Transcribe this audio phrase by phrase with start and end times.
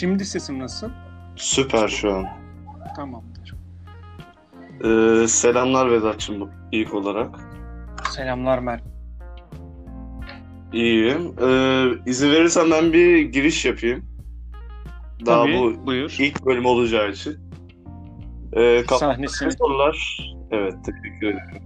[0.00, 0.90] Şimdi sesim nasıl?
[1.36, 2.26] Süper şu an.
[2.96, 3.54] Tamamdır.
[4.84, 7.40] Ee, selamlar Vedat'cığım ilk olarak.
[8.10, 8.82] Selamlar Mert.
[10.72, 11.34] İyiyim.
[11.42, 14.04] Ee, izin verirsen ben bir giriş yapayım.
[15.26, 16.16] Daha Tabii, bu buyur.
[16.18, 17.38] ilk bölüm olacağı için.
[18.52, 19.52] Ee, kafamda Sahnesini.
[19.52, 20.20] sorular.
[20.50, 21.62] Evet, teşekkür ederim.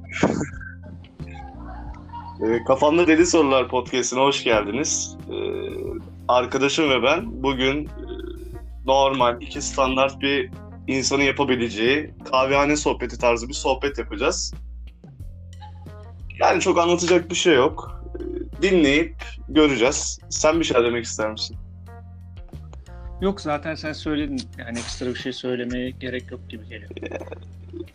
[2.47, 5.17] Ee, Kafamda Deli Sorular podcastine hoş geldiniz.
[5.31, 5.35] Ee,
[6.29, 7.89] arkadaşım ve ben bugün
[8.87, 10.51] normal, iki standart bir
[10.87, 14.55] insanın yapabileceği kahvehane sohbeti tarzı bir sohbet yapacağız.
[16.41, 18.05] Yani çok anlatacak bir şey yok.
[18.63, 20.19] Dinleyip göreceğiz.
[20.31, 21.57] Sen bir şey demek ister misin?
[23.21, 24.41] Yok zaten sen söyledin.
[24.59, 26.91] Yani ekstra bir şey söylemeye gerek yok gibi geliyor.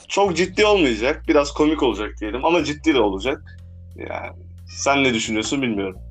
[0.08, 3.58] Çok ciddi olmayacak, biraz komik olacak diyelim ama ciddi de olacak.
[3.96, 4.32] Yani
[4.68, 6.02] sen ne düşünüyorsun bilmiyorum.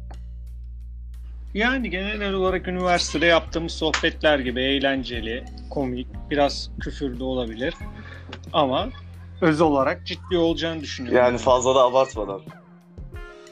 [1.54, 7.74] Yani genel olarak üniversitede yaptığımız sohbetler gibi eğlenceli, komik, biraz küfür de olabilir.
[8.52, 8.88] Ama
[9.40, 11.18] öz olarak ciddi olacağını düşünüyorum.
[11.18, 12.40] Yani fazla da abartmadan.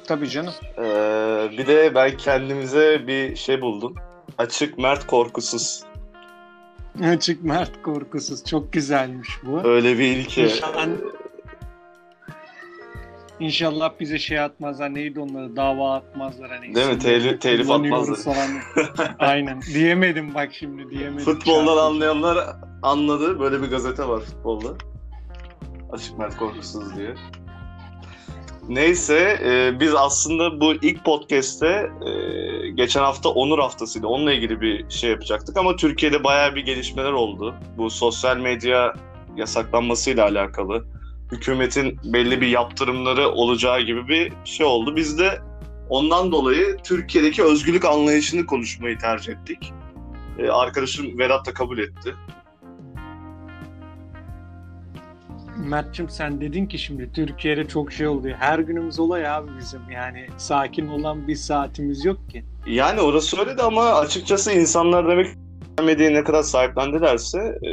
[0.07, 0.55] Tabii canım.
[0.79, 3.95] Ee, bir de ben kendimize bir şey buldum.
[4.39, 5.83] Açık, mert, korkusuz.
[7.05, 8.45] Açık Mert korkusuz.
[8.45, 9.69] Çok güzelmiş bu.
[9.69, 10.43] Öyle bir ilke.
[10.45, 10.87] İnşallah,
[13.41, 14.95] İnşallah bize şey atmazlar.
[14.95, 15.57] Neydi onları?
[15.57, 16.51] Dava atmazlar.
[16.51, 16.99] Hani Değil mi?
[16.99, 18.35] Telif- telif atmazlar.
[18.35, 18.49] Falan.
[19.19, 19.61] Aynen.
[19.75, 20.91] Diyemedim bak şimdi.
[20.91, 21.25] Diyemedim.
[21.25, 21.81] Futboldan Şarkı.
[21.81, 22.39] anlayanlar
[22.83, 23.41] anladı.
[23.41, 24.69] Böyle bir gazete var futbolda.
[25.93, 27.15] Açık, mert, korkusuz diye.
[28.69, 32.11] Neyse, e, biz aslında bu ilk podcast'te e,
[32.69, 34.07] geçen hafta Onur Haftası'ydı.
[34.07, 37.55] Onunla ilgili bir şey yapacaktık ama Türkiye'de bayağı bir gelişmeler oldu.
[37.77, 38.95] Bu sosyal medya
[39.37, 40.85] yasaklanmasıyla alakalı.
[41.33, 44.97] Hükümetin belli bir yaptırımları olacağı gibi bir şey oldu.
[44.97, 45.39] Biz de
[45.89, 49.73] ondan dolayı Türkiye'deki özgürlük anlayışını konuşmayı tercih ettik.
[50.39, 52.15] E, arkadaşım Vedat da kabul etti.
[55.57, 58.29] Mert'cim sen dedin ki şimdi Türkiye'de çok şey oldu.
[58.39, 59.91] Her günümüz olay abi bizim.
[59.91, 62.45] Yani sakin olan bir saatimiz yok ki.
[62.67, 65.27] Yani orası öyle de ama açıkçası insanlar demek
[65.85, 67.71] medyayı ne kadar sahiplendilerse e,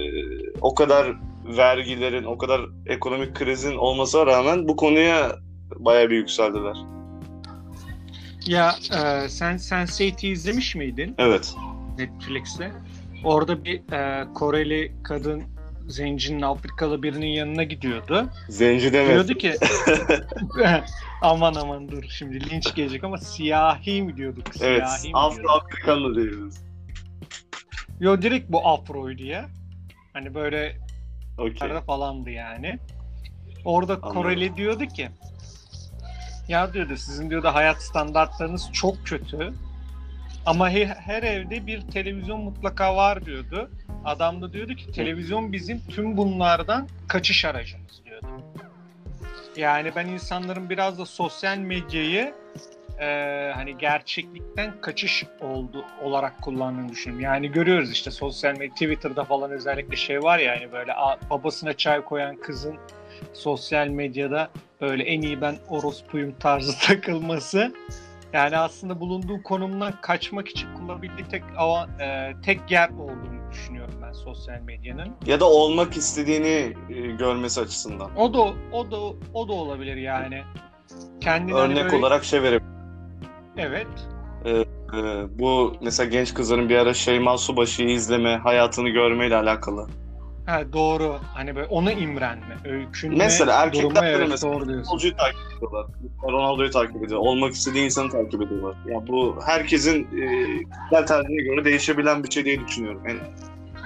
[0.61, 1.13] o kadar
[1.45, 5.35] vergilerin, o kadar ekonomik krizin olmasına rağmen bu konuya
[5.75, 6.77] bayağı bir yükseldiler.
[8.45, 11.55] Ya e, sen Sense8'i izlemiş miydin Evet.
[11.97, 12.71] Netflix'te?
[13.23, 15.43] Orada bir e, Koreli kadın
[15.87, 18.29] zencinin Afrikalı birinin yanına gidiyordu.
[18.49, 19.09] Zenci deme.
[19.13, 19.53] Diyordu ki
[21.21, 24.47] aman aman dur şimdi linç gelecek ama siyahi mi diyorduk?
[24.61, 24.89] Evet.
[24.89, 25.63] Siyahi mi Afro diyorduk?
[25.63, 26.55] Afrikanlı diyoruz.
[27.99, 29.49] Yo direkt bu afroydu ya.
[30.13, 30.77] Hani böyle
[31.61, 32.79] Arada falandı yani.
[33.65, 34.13] Orada Anladım.
[34.13, 35.09] Koreli diyordu ki
[36.47, 39.53] ya diyordu sizin diyordu hayat standartlarınız çok kötü.
[40.45, 43.69] Ama he- her evde bir televizyon mutlaka var diyordu.
[44.05, 48.27] Adam da diyordu ki televizyon bizim tüm bunlardan kaçış aracımız diyordu.
[49.57, 52.33] Yani ben insanların biraz da sosyal medyayı
[52.99, 53.05] e,
[53.55, 57.23] hani gerçeklikten kaçış oldu olarak kullandığını düşünüyorum.
[57.25, 61.73] Yani görüyoruz işte sosyal medya Twitter'da falan özellikle şey var ya hani böyle a- babasına
[61.73, 62.75] çay koyan kızın
[63.33, 64.49] sosyal medyada
[64.81, 67.73] böyle en iyi ben orospuyum tarzı takılması.
[68.33, 74.11] Yani aslında bulunduğu konumdan kaçmak için kullanabildiği tek ava- e, tek yer olduğunu düşünüyorum ben
[74.13, 75.07] sosyal medyanın.
[75.25, 78.15] Ya da olmak istediğini e, görmesi açısından.
[78.17, 78.39] O da
[78.71, 78.97] o da
[79.33, 80.41] o da olabilir yani.
[81.21, 82.72] Kendini hani Örnek böyle- olarak şey verebilirim.
[83.57, 83.87] Evet.
[84.45, 84.65] Ee,
[85.39, 89.87] bu mesela genç kızların bir ara Şeyma Subaşı'yı izleme, hayatını görmeyle alakalı.
[90.45, 91.19] Ha, doğru.
[91.33, 94.83] Hani böyle ona imrenme, öykünme Mesela erkekler evet, mesela doğru diyorsun.
[94.83, 95.85] futbolcuyu takip ediyorlar.
[96.23, 97.19] Ronaldo'yu takip ediyor.
[97.19, 98.75] Olmak istediği insanı takip ediyorlar.
[98.85, 103.01] Ya bu herkesin e, kişisel tercihine göre değişebilen bir şey diye düşünüyorum.
[103.07, 103.19] Yani,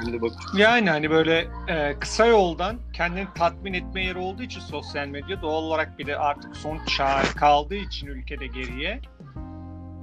[0.04, 0.32] şimdi bak.
[0.58, 5.64] Yani hani böyle e, kısa yoldan kendini tatmin etme yeri olduğu için sosyal medya doğal
[5.64, 9.02] olarak bir de artık son çağ kaldığı için ülkede geriye.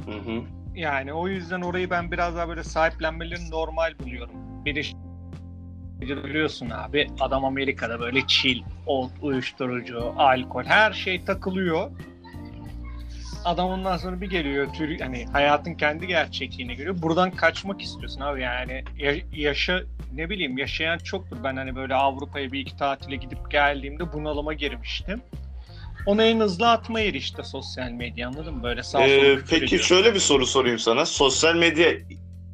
[0.05, 0.43] Hı hı.
[0.75, 4.31] Yani o yüzden orayı ben biraz daha böyle sahiplenmelerini normal buluyorum.
[4.65, 4.95] Bir de ş-
[6.01, 11.91] biliyorsun abi adam Amerika'da böyle chill, old, uyuşturucu, alkol her şey takılıyor.
[13.45, 18.43] Adam ondan sonra bir geliyor tür hani hayatın kendi gerçekliğine göre buradan kaçmak istiyorsun abi
[18.43, 19.81] yani ya- yaşa
[20.15, 21.37] ne bileyim yaşayan çoktur.
[21.45, 25.23] Ben hani böyle Avrupa'ya bir iki tatile gidip geldiğimde bunalıma girmiştim.
[26.07, 28.63] Ona en hızlı atma yeri işte sosyal medya anladın mı?
[28.63, 29.87] Böyle sağ Ee, peki ediyorum.
[29.87, 31.07] şöyle bir soru sorayım sana.
[31.07, 31.93] Sosyal medya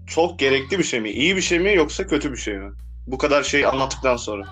[0.06, 1.10] çok gerekli bir şey mi?
[1.10, 2.70] İyi bir şey mi yoksa kötü bir şey mi?
[3.06, 4.42] Bu kadar şey anlattıktan sonra.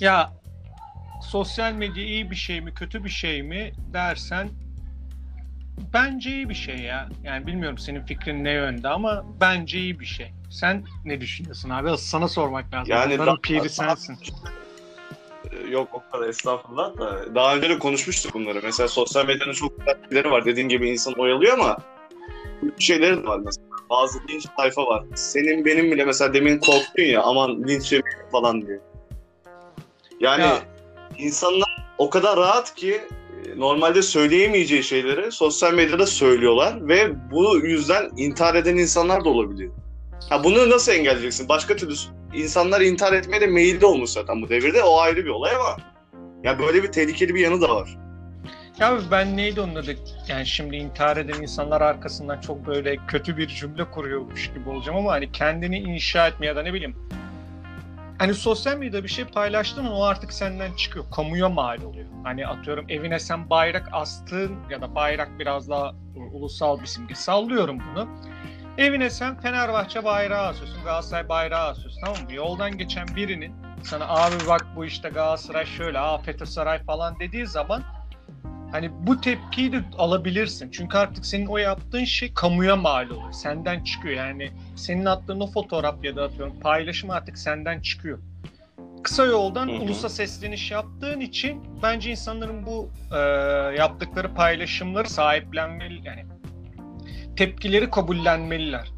[0.00, 0.32] Ya
[1.20, 4.50] sosyal medya iyi bir şey mi kötü bir şey mi dersen
[5.92, 7.08] bence iyi bir şey ya.
[7.24, 10.32] Yani bilmiyorum senin fikrin ne yönde ama bence iyi bir şey.
[10.50, 11.98] Sen ne düşünüyorsun abi?
[11.98, 12.94] Sana sormak lazım.
[12.94, 14.18] Yani Bunların piri sensin.
[15.50, 17.34] Ee, Yok o kadar estağfurullah da.
[17.34, 18.60] Daha önce de konuşmuştuk bunları.
[18.62, 20.44] Mesela sosyal medyanın çok güzel şeyleri var.
[20.44, 21.76] Dediğin gibi insan oyalıyor ama
[22.60, 23.66] kötü şeyleri de var mesela.
[23.90, 25.04] Bazı linç sayfa var.
[25.14, 28.80] Senin benim bile mesela demin korktun ya aman linç yemeyelim falan diye.
[30.20, 30.58] Yani Ya.
[31.18, 33.00] insanlar o kadar rahat ki
[33.46, 39.72] e, normalde söyleyemeyeceği şeyleri sosyal medyada söylüyorlar ve bu yüzden intihar eden insanlar da olabiliyor.
[40.28, 41.48] Ha bunu nasıl engelleyeceksin?
[41.48, 41.94] Başka türlü
[42.34, 44.82] insanlar intihar etmeye de meyilli olmuş zaten bu devirde.
[44.82, 45.76] O ayrı bir olay ama
[46.44, 47.98] ya böyle bir tehlikeli bir yanı da var.
[48.78, 49.96] Ya ben neydi onun adı?
[50.28, 55.12] Yani şimdi intihar eden insanlar arkasından çok böyle kötü bir cümle kuruyormuş gibi olacağım ama
[55.12, 56.96] hani kendini inşa etme ya da ne bileyim.
[58.18, 61.04] Hani sosyal medyada bir şey paylaştın o artık senden çıkıyor.
[61.16, 62.06] Kamuya mal oluyor.
[62.24, 65.92] Hani atıyorum evine sen bayrak astın ya da bayrak biraz daha
[66.32, 67.14] ulusal bir simge.
[67.14, 68.08] Sallıyorum bunu.
[68.78, 72.32] Evine sen Fenerbahçe bayrağı asıyorsun, Galatasaray bayrağı asıyorsun tamam mı?
[72.32, 77.46] Yoldan geçen birinin sana abi bak bu işte Galatasaray şöyle, aa FETÖ Saray falan dediği
[77.46, 77.82] zaman
[78.72, 80.70] Hani bu tepkiyi de alabilirsin.
[80.70, 83.32] Çünkü artık senin o yaptığın şey kamuya mal oluyor.
[83.32, 84.14] Senden çıkıyor.
[84.14, 88.18] Yani senin attığın o fotoğraf ya da atıyorum paylaşım artık senden çıkıyor.
[89.02, 89.76] Kısa yoldan Hı hı.
[89.76, 93.18] ulusa sesleniş yaptığın için bence insanların bu e,
[93.78, 96.24] yaptıkları paylaşımları sahiplenmeli yani
[97.36, 98.92] tepkileri kabullenmeliler.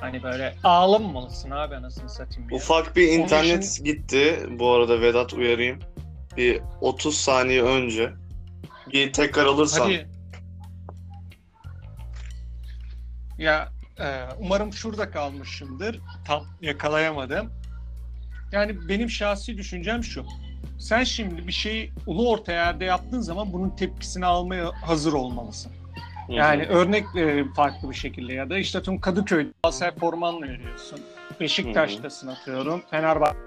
[0.00, 2.56] Hani böyle ağlamamalısın abi anasını satayım ya.
[2.56, 4.46] Ufak bir internet için- gitti.
[4.50, 5.78] Bu arada Vedat uyarayım.
[6.36, 8.12] Bir 30 saniye önce.
[8.92, 9.84] Bir tekrar alırsan.
[9.84, 10.08] Hadi.
[13.38, 13.68] Ya
[14.00, 16.00] e, umarım şurada kalmışımdır.
[16.24, 17.52] Tam yakalayamadım.
[18.52, 20.26] Yani benim şahsi düşüncem şu.
[20.78, 25.72] Sen şimdi bir şeyi ulu orta yerde yaptığın zaman bunun tepkisini almaya hazır olmalısın.
[26.28, 31.00] Yani örnek verelim farklı bir şekilde ya da işte atıyorum Kadıköy'de Galatasaray formanla yürüyorsun.
[31.40, 32.82] Beşiktaş'tasın atıyorum.
[32.90, 33.38] Fenerbahçe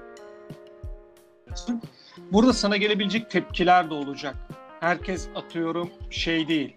[2.31, 4.35] Burada sana gelebilecek tepkiler de olacak.
[4.79, 6.75] Herkes atıyorum şey değil.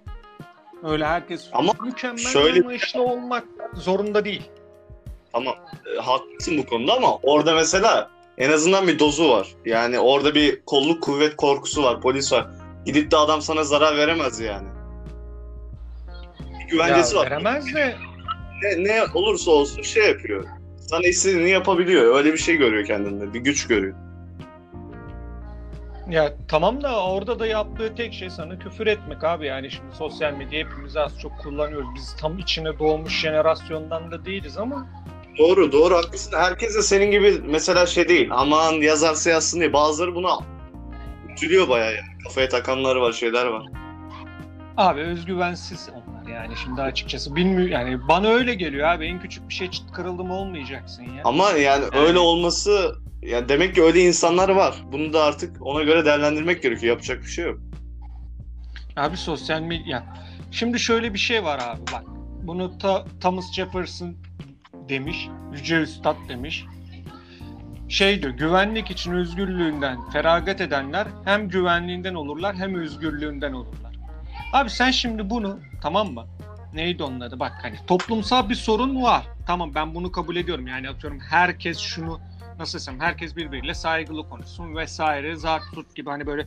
[0.82, 4.50] Öyle herkes Ama mükemmel şöyle- anlayışlı olmak zorunda değil.
[5.32, 5.54] Tamam
[5.96, 9.48] e, haklısın bu konuda ama orada mesela en azından bir dozu var.
[9.64, 12.46] Yani orada bir kolluk kuvvet korkusu var, polis var.
[12.86, 14.68] Gidip de adam sana zarar veremez yani.
[16.66, 17.26] Bir güvencesi ya, var.
[17.26, 17.96] veremez de
[18.62, 20.44] Ne, ne olursa olsun şey yapıyor.
[20.80, 22.16] Sana istediğini yapabiliyor.
[22.16, 23.34] Öyle bir şey görüyor kendinde.
[23.34, 23.94] Bir güç görüyor.
[26.10, 30.32] ya tamam da orada da yaptığı tek şey sana küfür etmek abi yani şimdi sosyal
[30.32, 31.88] medya hepimiz az çok kullanıyoruz.
[31.94, 34.86] Biz tam içine doğmuş jenerasyondan da değiliz ama
[35.38, 36.32] Doğru doğru haklısın.
[36.36, 38.28] Herkes de senin gibi mesela şey değil.
[38.32, 39.72] Aman yazarsa yazsın diye.
[39.72, 40.38] Bazıları buna
[41.36, 42.06] üzülüyor bayağı yani.
[42.24, 43.62] Kafaya takanlar var, şeyler var.
[44.76, 45.88] Abi özgüvensiz
[46.24, 49.92] onlar yani şimdi açıkçası bilmiyor yani bana öyle geliyor abi en küçük bir şey çıt
[49.92, 51.22] kırıldı mı olmayacaksın ya.
[51.24, 54.74] Ama yani öyle olması yani demek ki öyle insanlar var.
[54.92, 56.92] Bunu da artık ona göre değerlendirmek gerekiyor.
[56.92, 57.58] Yapacak bir şey yok.
[58.96, 60.04] Abi sosyal medya
[60.50, 62.04] şimdi şöyle bir şey var abi bak
[62.42, 64.14] bunu ta, Thomas Jefferson
[64.88, 66.64] demiş Yüce Üstad demiş
[67.88, 73.83] şey diyor güvenlik için özgürlüğünden feragat edenler hem güvenliğinden olurlar hem özgürlüğünden olurlar.
[74.54, 76.26] Abi sen şimdi bunu tamam mı?
[76.72, 77.40] Neydi onun adı?
[77.40, 79.26] Bak hani toplumsal bir sorun var.
[79.46, 80.66] Tamam ben bunu kabul ediyorum.
[80.66, 82.20] Yani atıyorum herkes şunu
[82.58, 86.46] nasıl desem herkes birbiriyle saygılı konuşsun vesaire zart tut gibi hani böyle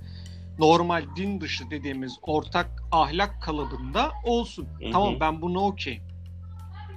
[0.60, 4.68] normal din dışı dediğimiz ortak ahlak kalıbında olsun.
[4.80, 4.92] Hı hı.
[4.92, 6.04] Tamam ben bunu okeyim.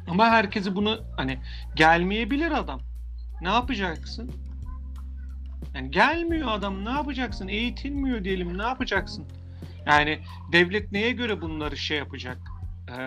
[0.08, 1.38] Ama herkesi bunu hani
[1.75, 2.80] gelmeyebilir adam.
[3.40, 4.30] Ne yapacaksın?
[5.75, 7.49] Yani gelmiyor adam ne yapacaksın?
[7.49, 9.26] Eğitilmiyor diyelim ne yapacaksın?
[9.90, 10.18] Yani
[10.52, 12.38] devlet neye göre bunları şey yapacak?
[12.88, 13.02] Ee,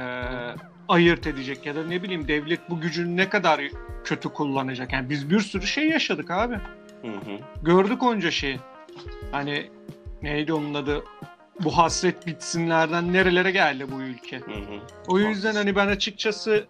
[0.87, 3.61] ayırt edecek ya da ne bileyim devlet bu gücünü ne kadar
[4.03, 4.93] kötü kullanacak?
[4.93, 6.55] Yani biz bir sürü şey yaşadık abi.
[7.01, 7.39] Hı hı.
[7.61, 8.59] Gördük onca şeyi.
[9.31, 9.69] Hani
[10.21, 11.03] neydi onun adı?
[11.59, 14.37] Bu hasret bitsinlerden nerelere geldi bu ülke?
[14.37, 14.79] Hı hı.
[15.07, 16.67] O yüzden hani ben açıkçası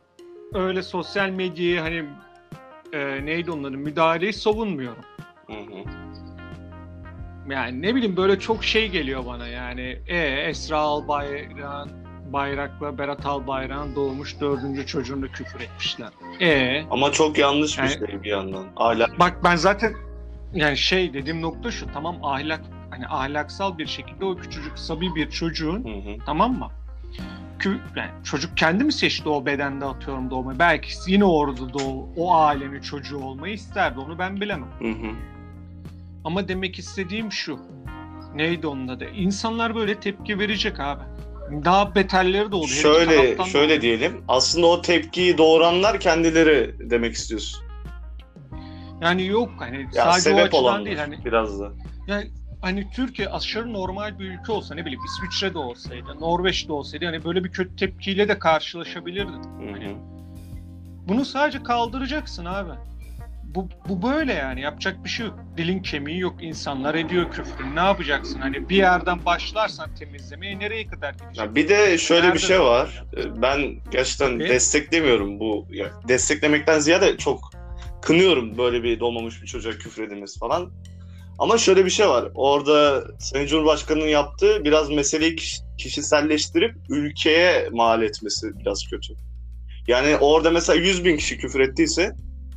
[0.53, 2.05] öyle sosyal medyayı hani
[2.93, 3.77] e, neydi adı?
[3.77, 5.03] Müdahaleyi savunmuyorum.
[5.47, 5.83] Hı hı.
[7.49, 9.99] Yani ne bileyim böyle çok şey geliyor bana yani.
[10.07, 11.91] E Esra Albayrak'ın
[12.33, 16.09] Bayrak'la Berat Albayrak'ın doğmuş dördüncü çocuğunu küfür etmişler.
[16.41, 18.65] E Ama çok yanlış bir Yani- şey bir yandan.
[18.77, 19.19] Ahlak.
[19.19, 19.93] bak ben zaten
[20.53, 25.29] yani şey dediğim nokta şu tamam ahlak hani ahlaksal bir şekilde o küçücük sabi bir
[25.29, 26.15] çocuğun Hı hı.
[26.25, 26.67] tamam mı?
[27.59, 30.59] Kü- yani çocuk kendi mi seçti o bedende atıyorum doğmayı?
[30.59, 34.67] Belki yine orada doğ, o ailenin çocuğu olmayı isterdi onu ben bilemem.
[34.79, 35.11] Hı hı.
[36.23, 37.59] Ama demek istediğim şu.
[38.35, 39.05] Neydi onun adı?
[39.09, 41.03] İnsanlar böyle tepki verecek abi.
[41.65, 42.69] Daha beterleri de oluyor.
[42.69, 44.23] Şöyle şöyle diyelim.
[44.27, 47.63] Aslında o tepkiyi doğuranlar kendileri demek istiyorsun.
[49.01, 51.71] Yani yok hani Ya sadece o açıdan değil hani biraz da.
[52.07, 56.73] yani hani Türkiye aşırı normal bir ülke olsa ne bileyim İsviçre de olsaydı, Norveç de
[56.73, 59.43] olsaydı hani böyle bir kötü tepkiyle de karşılaşabilirdin.
[59.43, 59.95] Hı.
[61.07, 62.71] Bunu sadece kaldıracaksın abi.
[63.55, 65.35] Bu, bu böyle yani yapacak bir şey yok.
[65.57, 66.35] Dilin kemiği yok.
[66.43, 67.75] İnsanlar ediyor küfrü.
[67.75, 68.39] Ne yapacaksın?
[68.39, 71.37] Hani bir yerden başlarsan temizlemeye nereye kadar gidecek?
[71.37, 73.03] Ya bir de şöyle Nerede bir şey var.
[73.17, 74.49] Ee, Ben gerçekten Tabii.
[74.49, 75.67] desteklemiyorum bu.
[75.69, 77.51] Ya desteklemekten ziyade çok
[78.01, 80.71] kınıyorum böyle bir doğmamış bir çocuğa küfredilmesi falan.
[81.39, 82.27] Ama şöyle bir şey var.
[82.35, 89.13] Orada Sayın Cumhurbaşkanı'nın yaptığı biraz meseleyi kiş- kişiselleştirip ülkeye mal etmesi biraz kötü.
[89.87, 92.11] Yani orada mesela 100 bin kişi küfür ettiyse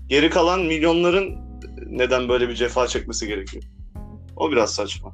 [0.09, 1.37] geri kalan milyonların
[1.87, 3.65] neden böyle bir cefa çekmesi gerekiyor?
[4.37, 5.13] O biraz saçma.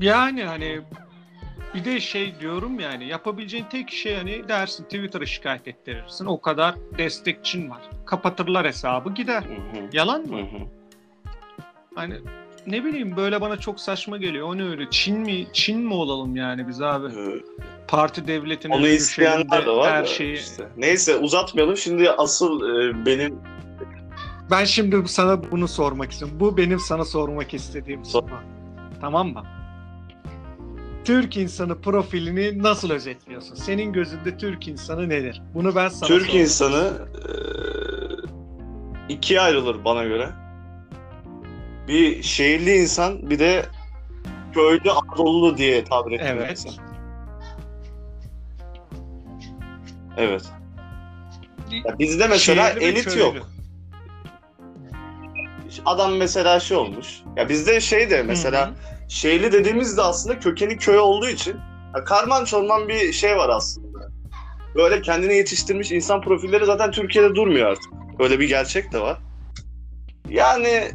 [0.00, 0.80] Yani hani
[1.74, 6.26] bir de şey diyorum yani yapabileceğin tek şey hani dersin Twitter'a şikayet ettirirsin.
[6.26, 7.82] O kadar destekçin var.
[8.06, 9.42] Kapatırlar hesabı gider.
[9.42, 10.40] Hı hı, Yalan hı mı?
[10.40, 10.66] hı.
[11.94, 12.14] Hani
[12.66, 14.48] ne bileyim böyle bana çok saçma geliyor.
[14.48, 14.90] O ne öyle?
[14.90, 17.06] Çin mi Çin mi olalım yani biz abi?
[17.06, 17.42] Ee,
[17.88, 20.34] Parti devletinin Onu isteyenler de var her şeyi.
[20.34, 20.68] işte.
[20.76, 21.76] Neyse uzatmayalım.
[21.76, 23.38] Şimdi asıl e, benim
[24.50, 26.36] Ben şimdi sana bunu sormak istiyorum.
[26.40, 28.22] Bu benim sana sormak istediğim Sor.
[28.22, 28.30] soru.
[29.00, 29.42] Tamam mı?
[31.04, 33.54] Türk insanı profilini nasıl özetliyorsun?
[33.54, 35.42] Senin gözünde Türk insanı nedir?
[35.54, 37.32] Bunu ben sana Türk sormak insanı e,
[39.12, 40.28] ikiye ayrılır bana göre.
[41.88, 43.66] Bir şehirli insan bir de
[44.54, 46.50] köylü Anadolu diye tabir ettiğim Evet.
[46.50, 46.74] insan.
[50.16, 50.42] Evet.
[51.84, 53.34] Ya bizde mesela Şehirli elit yok.
[55.84, 57.20] Adam mesela şey olmuş.
[57.36, 58.74] Ya bizde şey de mesela Hı hı.
[59.08, 61.56] Şeyli dediğimizde aslında kökeni köy olduğu için
[61.96, 63.86] ya karman çorman bir şey var aslında.
[64.74, 67.92] Böyle kendine yetiştirmiş insan profilleri zaten Türkiye'de durmuyor artık.
[68.18, 69.18] Böyle bir gerçek de var.
[70.28, 70.90] Yani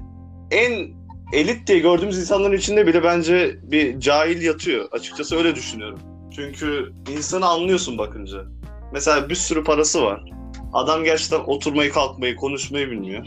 [0.51, 1.01] en
[1.33, 4.87] elit diye gördüğümüz insanların içinde bile bence bir cahil yatıyor.
[4.91, 5.99] Açıkçası öyle düşünüyorum.
[6.35, 8.45] Çünkü insanı anlıyorsun bakınca.
[8.93, 10.23] Mesela bir sürü parası var.
[10.73, 13.25] Adam gerçekten oturmayı, kalkmayı, konuşmayı bilmiyor.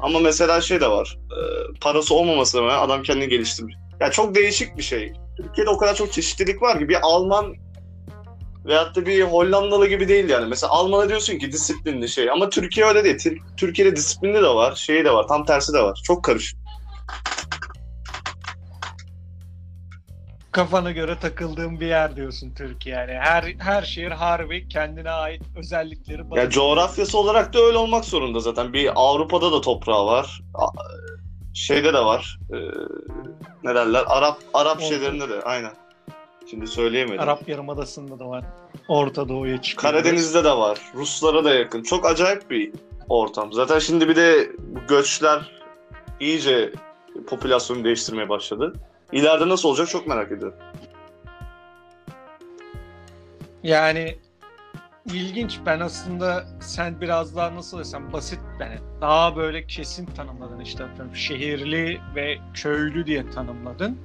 [0.00, 1.18] Ama mesela şey de var.
[1.30, 1.38] e,
[1.80, 3.74] parası olmamasına rağmen adam kendini geliştirmiş.
[4.00, 5.12] Ya çok değişik bir şey.
[5.36, 7.54] Türkiye'de o kadar çok çeşitlilik var ki bir Alman
[8.66, 10.46] veyahut da bir Hollandalı gibi değil yani.
[10.46, 13.18] Mesela Alman'a diyorsun ki disiplinli şey ama Türkiye öyle değil.
[13.18, 16.00] Tür- Türkiye'de disiplinli de var, şeyi de var, tam tersi de var.
[16.04, 16.58] Çok karışık.
[20.52, 23.12] Kafana göre takıldığın bir yer diyorsun Türkiye yani.
[23.12, 28.72] Her her şehir harbi kendine ait özellikleri Ya coğrafyası olarak da öyle olmak zorunda zaten.
[28.72, 30.40] Bir Avrupa'da da toprağı var.
[31.54, 32.38] Şeyde de var.
[32.50, 32.56] E,
[33.64, 34.04] ne derler?
[34.06, 34.86] Arap Arap Orta.
[34.88, 35.72] şeylerinde de aynen.
[36.52, 37.20] Şimdi söyleyemedim.
[37.20, 38.44] Arap Yarımadası'nda da var.
[38.88, 39.92] Orta Doğu'ya çıkıyor.
[39.92, 40.78] Karadeniz'de de var.
[40.94, 41.82] Ruslara da yakın.
[41.82, 42.72] Çok acayip bir
[43.08, 43.52] ortam.
[43.52, 44.50] Zaten şimdi bir de
[44.88, 45.52] göçler
[46.20, 46.72] iyice
[47.26, 48.72] popülasyonu değiştirmeye başladı.
[49.12, 50.58] İleride nasıl olacak çok merak ediyorum.
[53.62, 54.18] Yani
[55.12, 55.58] ilginç.
[55.66, 62.00] Ben aslında sen biraz daha nasıl desem basit yani daha böyle kesin tanımladın işte şehirli
[62.16, 63.98] ve köylü diye tanımladın.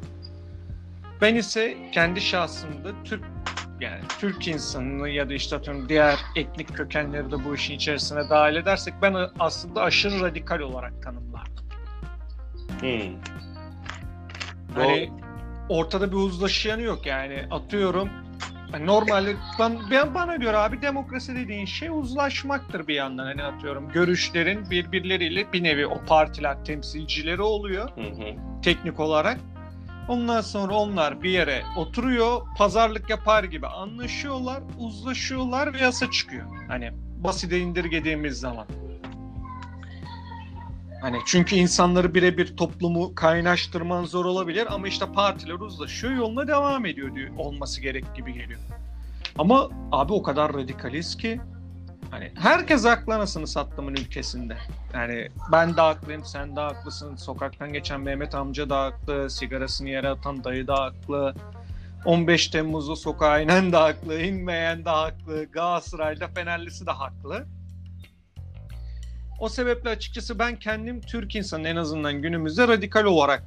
[1.22, 3.24] Ben ise kendi şahsımda Türk
[3.80, 8.56] yani Türk insanını ya da işte atıyorum diğer etnik kökenleri de bu işin içerisine dahil
[8.56, 11.66] edersek ben aslında aşırı radikal olarak tanımlardım.
[12.80, 13.16] Hmm.
[14.76, 15.12] Hani
[15.70, 18.10] ortada bir uzlaşı yanı yok yani atıyorum
[18.72, 23.90] hani normalde ben, ben bana göre abi demokrasi dediğin şey uzlaşmaktır bir yandan hani atıyorum
[23.90, 28.62] görüşlerin birbirleriyle bir nevi o partiler temsilcileri oluyor Hı hı.
[28.62, 29.38] teknik olarak.
[30.08, 36.46] Ondan sonra onlar bir yere oturuyor, pazarlık yapar gibi anlaşıyorlar, uzlaşıyorlar ve yasa çıkıyor.
[36.68, 36.92] Hani
[37.24, 38.68] basite indirgediğimiz zaman.
[41.02, 47.16] Hani çünkü insanları birebir toplumu kaynaştırman zor olabilir ama işte partiler uzlaşıyor, yoluna devam ediyor
[47.16, 48.60] diyor olması gerek gibi geliyor.
[49.38, 51.42] Ama abi o kadar radikaliz ki
[52.12, 54.58] hani herkes haklı anasını sattımın ülkesinde.
[54.94, 57.16] Yani ben de haklıyım, sen de haklısın.
[57.16, 61.34] Sokaktan geçen Mehmet amca da haklı, sigarasını yere atan dayı da haklı.
[62.06, 67.46] 15 Temmuz'da sokağa inen de haklı, inmeyen de haklı, Galatasaray'da Fenerlisi de haklı.
[69.40, 73.44] O sebeple açıkçası ben kendim Türk insanı en azından günümüzde radikal olarak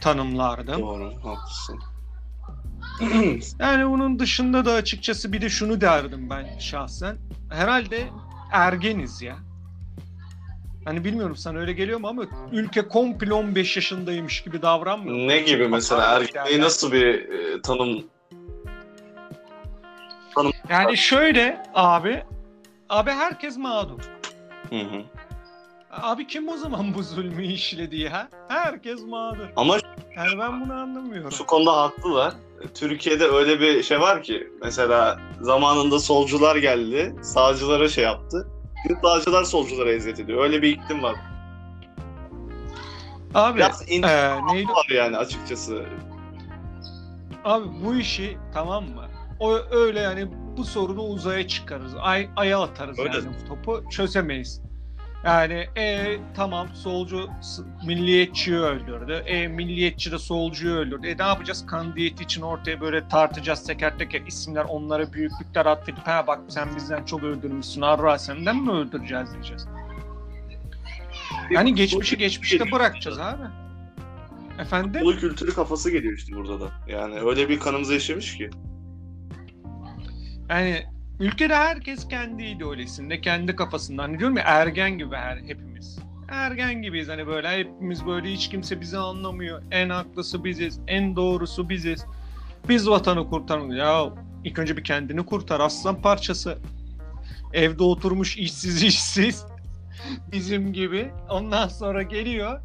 [0.00, 0.82] tanımlardım.
[0.82, 1.80] Doğru, haklısın.
[3.58, 7.16] Yani bunun dışında da açıkçası bir de şunu derdim ben şahsen.
[7.50, 8.04] Herhalde
[8.52, 9.36] ergeniz ya.
[10.84, 15.28] Hani bilmiyorum sana öyle geliyor mu ama ülke komple 15 yaşındaymış gibi davranmıyor.
[15.28, 18.04] Ne gibi mesela ergenliği nasıl bir e, tanım
[20.68, 22.22] Yani şöyle abi,
[22.88, 24.00] abi herkes mağdur.
[24.70, 25.02] Hı hı.
[25.90, 28.28] Abi kim o zaman bu zulmü işledi ya?
[28.48, 29.48] Herkes mağdur.
[29.56, 29.78] Ama
[30.16, 31.32] Yani ben bunu anlamıyorum.
[31.32, 32.34] şu konuda haklılar.
[32.74, 38.48] Türkiye'de öyle bir şey var ki mesela zamanında solcular geldi, sağcılara şey yaptı.
[38.86, 40.44] Şimdi sağcılar solculara eziyet ediyor.
[40.44, 41.16] Öyle bir iklim var.
[43.34, 44.00] Abi Biraz e,
[44.52, 44.68] neydi?
[44.68, 45.84] var yani açıkçası.
[47.44, 49.04] Abi bu işi tamam mı?
[49.40, 51.92] O öyle yani bu sorunu uzaya çıkarız.
[52.00, 53.10] Ay, aya atarız Öyle.
[53.16, 54.62] yani bu topu çözemeyiz.
[55.24, 57.28] Yani e, tamam solcu
[57.86, 59.12] milliyetçiyi öldürdü.
[59.12, 61.06] E, milliyetçi de solcuyu öldürdü.
[61.06, 61.66] E ne yapacağız?
[61.66, 66.68] Kan diyeti için ortaya böyle tartacağız teker teker isimler onlara büyüklükler atfedip ha bak sen
[66.76, 69.66] bizden çok öldürmüşsün Arra senden mi öldüreceğiz diyeceğiz.
[71.50, 73.42] Yani geçmişi geçmişte bırakacağız abi.
[74.58, 75.00] Efendim?
[75.00, 76.70] Kulu kültürü kafası geliyor işte burada da.
[76.88, 78.50] Yani öyle bir kanımıza işlemiş ki.
[80.50, 80.86] Yani
[81.20, 84.02] ülkede herkes kendi ideolojisinde, kendi kafasında.
[84.02, 85.98] Hani diyorum ya ergen gibi her hepimiz.
[86.28, 89.62] Ergen gibiyiz hani böyle hepimiz böyle hiç kimse bizi anlamıyor.
[89.70, 92.06] En haklısı biziz, en doğrusu biziz.
[92.68, 93.78] Biz vatanı kurtarmalıyız.
[93.78, 94.04] Ya
[94.44, 96.58] ilk önce bir kendini kurtar aslan parçası.
[97.52, 99.46] Evde oturmuş işsiz işsiz
[100.32, 101.10] bizim gibi.
[101.30, 102.60] Ondan sonra geliyor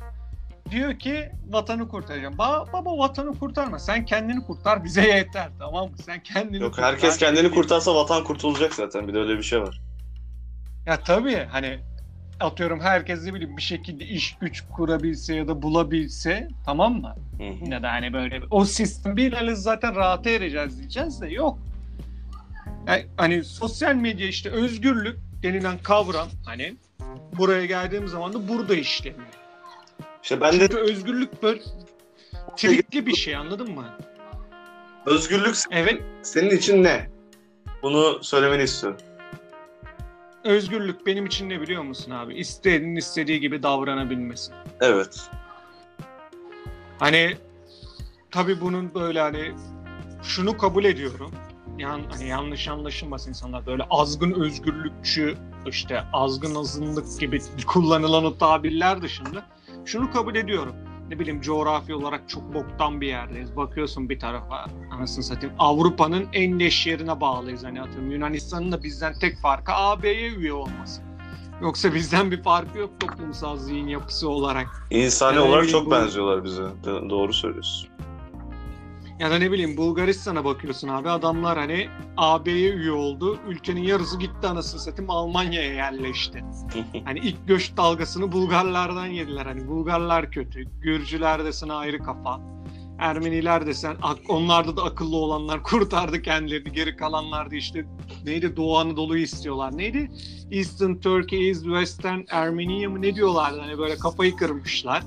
[0.72, 2.34] diyor ki vatanı kurtaracağım.
[2.36, 3.80] Ba- baba vatanı kurtarma.
[3.80, 5.98] Sen kendini kurtar bize yeter tamam mı?
[5.98, 6.94] Sen kendini Yok kurtar.
[6.94, 9.08] herkes kendini kurtarsa vatan kurtulacak zaten.
[9.08, 9.82] Bir de öyle bir şey var.
[10.86, 11.80] Ya tabii hani
[12.40, 17.16] atıyorum herkes ne bileyim bir şekilde iş güç kurabilse ya da bulabilse tamam mı?
[17.38, 17.70] Hı hı.
[17.70, 21.60] Ya da hani böyle o sistem bir zaten rahata ereceğiz diyeceğiz de yok.
[22.88, 26.76] Yani hani sosyal medya işte özgürlük denilen kavram hani
[27.38, 29.47] buraya geldiğim zaman da burada işleniyor.
[30.28, 31.62] İşte ben de Çünkü özgürlük böyle
[32.58, 33.86] trikli bir şey anladın mı?
[35.06, 37.10] özgürlük Evet senin için ne?
[37.84, 39.00] Bunu söylemeni istiyorum.
[40.44, 42.36] özgürlük benim için ne biliyor musun abi?
[42.36, 44.52] İsteyenin istediği gibi davranabilmesi.
[44.82, 45.30] Evet.
[47.00, 47.38] Hani
[48.32, 49.52] tabii bunun böyle hani
[50.24, 51.32] şunu kabul ediyorum.
[51.78, 59.02] Yan, hani yanlış anlaşılmasın insanlar böyle azgın özgürlükçü işte azgın azınlık gibi kullanılan o tabirler
[59.02, 59.57] dışında
[59.88, 60.76] şunu kabul ediyorum.
[61.10, 63.56] Ne bileyim coğrafi olarak çok boktan bir yerdeyiz.
[63.58, 67.64] Bakıyorsun bir tarafa anasını satayım Avrupa'nın en leş yerine bağlıyız.
[67.64, 71.02] Hani atıyorum Yunanistan'ın da bizden tek farkı AB'ye üye olması.
[71.62, 74.68] Yoksa bizden bir farkı yok toplumsal zihin yapısı olarak.
[74.92, 76.62] İnsani Yani olarak çok bu- benziyorlar bize.
[76.62, 77.90] Do- Doğru söylüyorsun.
[79.20, 83.40] Ya da ne bileyim Bulgaristan'a bakıyorsun abi adamlar hani AB'ye üye oldu.
[83.48, 86.44] Ülkenin yarısı gitti anasını satayım Almanya'ya yerleşti.
[87.06, 89.46] Hani ilk göç dalgasını Bulgarlardan yediler.
[89.46, 90.64] Hani Bulgarlar kötü.
[90.82, 92.42] Gürcüler desen ayrı kafa.
[93.00, 93.98] Ermeniler desen
[94.30, 96.72] onlarda da akıllı olanlar kurtardı kendilerini.
[96.72, 97.86] Geri kalanlar da işte
[98.26, 99.78] neydi Doğu Anadolu'yu istiyorlar.
[99.78, 100.12] Neydi?
[100.52, 103.60] Eastern Turkey, East Western Armenia mı ne diyorlardı?
[103.60, 105.04] Hani böyle kafayı kırmışlar.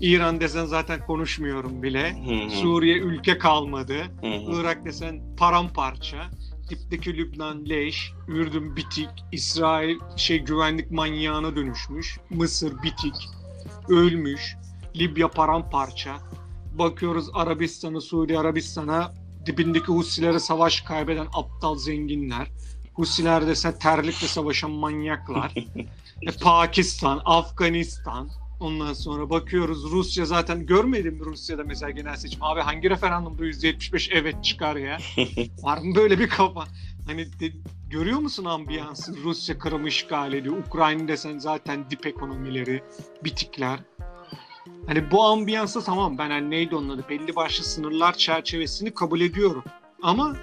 [0.00, 2.12] İran desen zaten konuşmuyorum bile.
[2.24, 3.96] Hı hı, Suriye ülke kalmadı.
[4.20, 4.60] hı hı.
[4.60, 6.30] Irak desen paramparça.
[6.70, 13.14] Dipteki Lübnan leş, Ürdün bitik, İsrail şey güvenlik manyağına dönüşmüş, Mısır bitik,
[13.88, 14.56] ölmüş,
[14.96, 16.16] Libya paramparça.
[16.72, 19.12] Bakıyoruz Arabistan'a, Suudi Arabistan'a
[19.46, 22.50] dibindeki Husilere savaş kaybeden aptal zenginler.
[22.94, 25.54] Husiler desen terlikle savaşan manyaklar.
[26.22, 28.28] e, Pakistan, Afganistan.
[28.60, 32.42] Ondan sonra bakıyoruz Rusya zaten görmedim Rusya'da mesela genel seçim.
[32.42, 34.98] Abi hangi referandumda %75 evet çıkar ya?
[35.62, 36.64] Var mı böyle bir kafa?
[37.06, 37.52] Hani de-
[37.90, 39.16] görüyor musun ambiyansı?
[39.24, 40.56] Rusya Kırım'ı işgal ediyor.
[40.66, 42.82] Ukrayna desen zaten dip ekonomileri,
[43.24, 43.80] bitikler.
[44.86, 47.04] Hani bu ambiyansa tamam ben hani neydi onun adı?
[47.08, 49.64] Belli başlı sınırlar çerçevesini kabul ediyorum.
[50.02, 50.36] Ama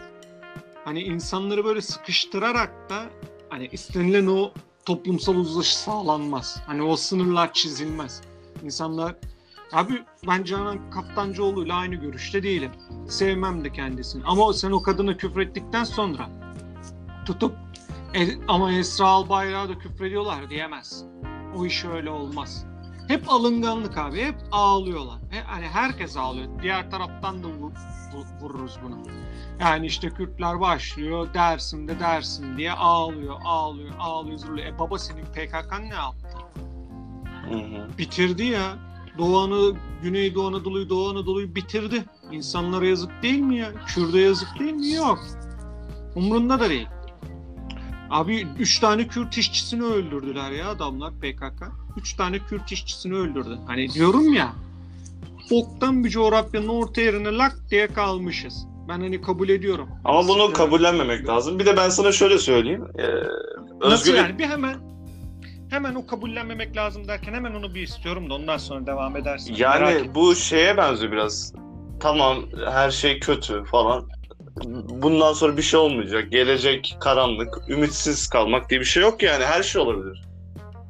[0.85, 3.03] hani insanları böyle sıkıştırarak da
[3.49, 4.51] hani istenilen o
[4.87, 6.61] toplumsal uzlaşı sağlanmaz.
[6.67, 8.21] Hani o sınırlar çizilmez.
[8.63, 9.15] İnsanlar
[9.73, 12.71] Abi ben Canan Kaftancıoğlu'yla aynı görüşte değilim.
[13.09, 14.23] Sevmem de kendisini.
[14.25, 16.29] Ama sen o kadına küfrettikten sonra
[17.25, 17.55] tutup
[18.13, 21.03] "E, ama Esra Albayrak'a da küfrediyorlar diyemez.
[21.57, 22.65] O iş öyle olmaz.
[23.07, 24.21] Hep alınganlık abi.
[24.21, 25.19] Hep ağlıyorlar.
[25.29, 26.47] He, hani herkes ağlıyor.
[26.61, 27.71] Diğer taraftan da vu-
[28.13, 28.97] vu- vururuz bunu.
[29.59, 34.67] Yani işte Kürtler başlıyor Dersim'de Dersim diye ağlıyor, ağlıyor, ağlıyor, zırlıyor.
[34.67, 36.37] E baba senin PKK ne yaptı?
[37.49, 37.97] Hı hı.
[37.97, 38.75] bitirdi ya.
[39.17, 42.05] Doğu Anadolu, Güneydoğu Anadolu'yu, Doğu Anadolu'yu bitirdi.
[42.31, 43.71] İnsanlara yazık değil mi ya?
[43.87, 44.91] Kürde yazık değil mi?
[44.93, 45.19] Yok.
[46.15, 46.87] Umrunda da değil.
[48.09, 51.71] Abi üç tane Kürt işçisini öldürdüler ya adamlar PKK.
[51.97, 53.57] 3 tane Kürt işçisini öldürdü.
[53.67, 54.53] Hani diyorum ya
[55.51, 58.65] boktan bir coğrafyanın orta yerine lak diye kalmışız.
[58.89, 59.89] Ben hani kabul ediyorum.
[60.03, 60.53] Ama bunu Siktir.
[60.53, 61.59] kabullenmemek lazım.
[61.59, 62.87] Bir de ben sana şöyle söyleyeyim.
[62.99, 63.03] Ee,
[63.89, 64.39] Nasıl özgür yani?
[64.39, 64.77] Bir hemen
[65.69, 69.55] hemen o kabullenmemek lazım derken hemen onu bir istiyorum da ondan sonra devam edersin.
[69.57, 71.53] Yani bu şeye benziyor biraz.
[71.99, 72.37] Tamam
[72.71, 74.07] her şey kötü falan.
[74.89, 76.31] Bundan sonra bir şey olmayacak.
[76.31, 79.45] Gelecek karanlık, ümitsiz kalmak diye bir şey yok yani.
[79.45, 80.26] Her şey olabilir.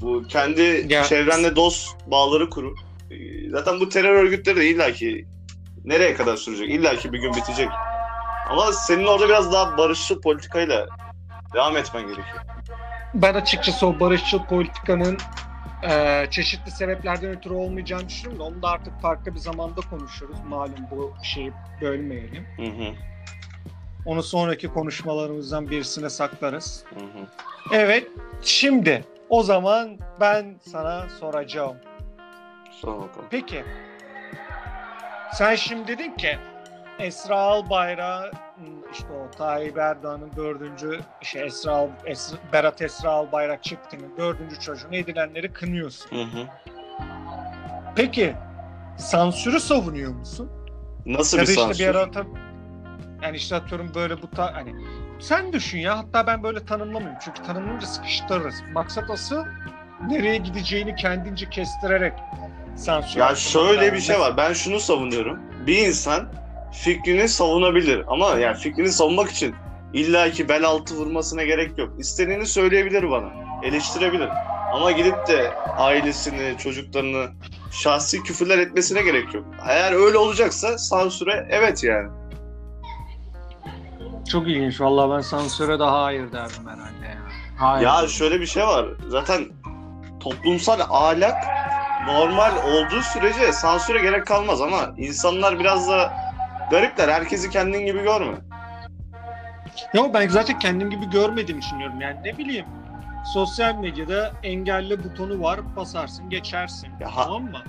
[0.02, 2.76] Bu kendi Ya- çevrenle dost bağları kuru.
[3.12, 3.16] Ee,
[3.52, 5.26] Zaten bu terör örgütleri de illaki
[5.86, 6.70] nereye kadar sürecek?
[6.70, 7.70] İllaki bir gün bitecek.
[8.50, 10.88] Ama senin orada biraz daha barışçıl politikayla
[11.54, 12.44] devam etmen gerekiyor.
[13.14, 15.18] Ben açıkçası o barışçıl politikanın
[15.90, 20.38] e, çeşitli sebeplerden ötürü olmayacağını düşünüyorum da onu da artık farklı bir zamanda konuşuruz.
[20.48, 22.46] Malum bu şeyi bölmeyelim.
[22.56, 22.94] Hı hı,
[24.06, 26.84] Onu sonraki konuşmalarımızdan birisine saklarız.
[26.94, 27.28] hı hı.
[27.72, 28.08] Evet,
[28.42, 31.78] şimdi o zaman ben sana soracağım.
[32.72, 33.28] Sor bakalım.
[33.30, 33.64] Peki,
[35.34, 36.38] sen şimdi dedin ki
[37.00, 38.34] Esra Albayrak
[38.92, 45.54] işte o Tayyip Erdoğan'ın dördüncü şey Esra, Esra Berat Esra Albayrak çiftinin dördüncü çocuğunu edilenleri
[45.54, 46.18] kınıyorsun.
[46.18, 46.48] Hı hı.
[47.96, 48.36] Peki
[48.98, 50.52] sansürü savunuyor musun?
[51.06, 51.80] Nasıl ya bir işte sansür?
[51.80, 52.08] bir ara
[53.24, 54.76] yani işte atıyorum böyle bu ta, hani
[55.20, 58.56] sen düşün ya hatta ben böyle tanımlamıyorum çünkü tanımlayınca sıkıştırırız.
[58.74, 59.44] Maksat asıl
[60.08, 62.14] nereye gideceğini kendince kestirerek
[62.76, 63.20] sansür.
[63.20, 64.38] Ya şöyle bir şey var.
[64.38, 65.40] Ben şunu savunuyorum.
[65.68, 66.32] Bir insan
[66.74, 69.56] fikrini savunabilir ama yani fikrini savunmak için
[69.94, 71.94] illaki bel altı vurmasına gerek yok.
[72.00, 73.30] İstediğini söyleyebilir bana.
[73.64, 74.30] Eleştirebilir.
[74.74, 77.28] Ama gidip de ailesini, çocuklarını
[77.72, 79.46] şahsi küfürler etmesine gerek yok.
[79.68, 82.10] Eğer öyle olacaksa sansüre evet yani.
[84.30, 84.82] Çok ilginç.
[84.82, 87.18] Vallahi ben sansüre daha hayır derdim herhalde ya.
[87.58, 87.86] Hayır.
[87.88, 88.86] Ya şöyle bir şey var.
[89.08, 89.46] Zaten
[90.20, 91.44] toplumsal ahlak
[92.08, 96.14] normal olduğu sürece sansüre gerek kalmaz ama insanlar biraz da
[96.72, 97.10] garipler.
[97.10, 98.38] Herkesi kendin gibi görme.
[99.94, 102.02] Ya ben zaten kendim gibi görmediğim için diyorum.
[102.02, 102.66] Yani ne bileyim
[103.34, 106.90] sosyal medyada engelle butonu var basarsın geçersin.
[107.00, 107.64] Ya tamam mı?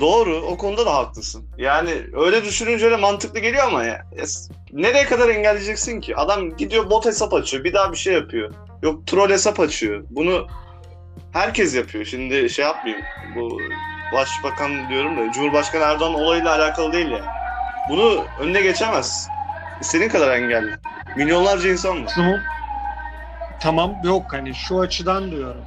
[0.00, 1.46] Doğru, o konuda da haklısın.
[1.58, 4.02] Yani öyle düşününce öyle mantıklı geliyor ama ya,
[4.72, 6.16] nereye kadar engelleyeceksin ki?
[6.16, 8.54] Adam gidiyor bot hesap açıyor, bir daha bir şey yapıyor.
[8.82, 10.04] Yok troll hesap açıyor.
[10.10, 10.46] Bunu
[11.32, 12.04] herkes yapıyor.
[12.04, 13.04] Şimdi şey yapmayayım.
[13.36, 13.58] Bu
[14.12, 17.26] başbakan diyorum da Cumhurbaşkanı Erdoğan olayıyla alakalı değil yani.
[17.90, 19.28] Bunu önüne geçemez.
[19.80, 20.70] İstediğin kadar engelli.
[21.16, 22.12] Milyonlarca insan var.
[23.60, 25.64] Tamam yok hani şu açıdan diyorum.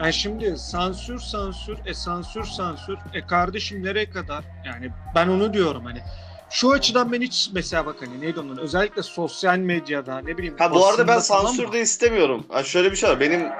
[0.00, 4.44] Yani şimdi sansür sansür, e sansür sansür, e kardeşim nereye kadar?
[4.64, 6.02] Yani ben onu diyorum hani.
[6.50, 10.56] Şu açıdan ben hiç mesela bak hani neydi onun özellikle sosyal medyada ne bileyim.
[10.58, 12.46] Ha bu arada ben sansür de istemiyorum.
[12.48, 13.20] Ha, şöyle bir şey var.
[13.20, 13.52] Benim e,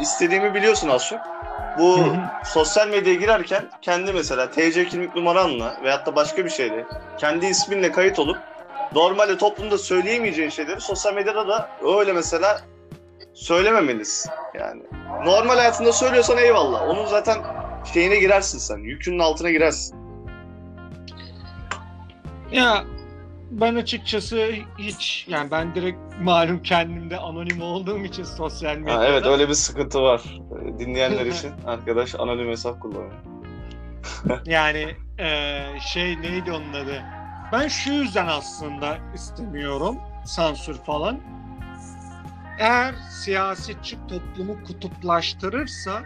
[0.00, 1.20] istediğimi biliyorsun az çok.
[1.78, 1.98] Bu
[2.44, 6.86] sosyal medyaya girerken kendi mesela TC kimlik numaranla veyahut da başka bir şeyle
[7.18, 8.38] kendi isminle kayıt olup
[8.94, 12.60] normalde toplumda söyleyemeyeceğin şeyleri sosyal medyada da öyle mesela
[13.36, 14.32] söylememelisin.
[14.54, 14.82] Yani
[15.24, 16.88] normal hayatında söylüyorsan eyvallah.
[16.88, 17.38] Onun zaten
[17.94, 18.78] şeyine girersin sen.
[18.78, 19.96] Yükünün altına girersin.
[22.52, 22.84] Ya
[23.50, 28.98] ben açıkçası hiç yani ben direkt malum kendimde anonim olduğum için sosyal medyada.
[28.98, 30.22] Ha, evet öyle bir sıkıntı var.
[30.64, 33.12] E, Dinleyenler için arkadaş anonim hesap kullanıyor.
[34.46, 37.02] Yani eee, şey neydi onun adı?
[37.52, 39.96] Ben şu yüzden aslında istemiyorum
[40.26, 41.20] sansür falan.
[42.58, 46.02] Eğer siyasetçi toplumu kutuplaştırırsa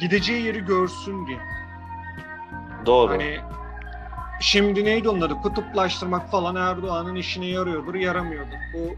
[0.00, 1.38] gideceği yeri görsün diye.
[2.86, 3.12] Doğru.
[3.12, 3.40] Hani
[4.40, 5.34] şimdi neydi onun adı?
[5.34, 8.56] Kutuplaştırmak falan Erdoğan'ın işine yarıyordur, yaramıyordur.
[8.74, 8.94] Bu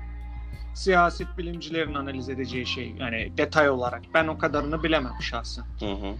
[0.75, 2.94] siyaset bilimcilerin analiz edeceği şey.
[2.99, 4.03] Yani detay olarak.
[4.14, 5.64] Ben o kadarını bilemem şahsen.
[5.81, 6.14] Hı hı.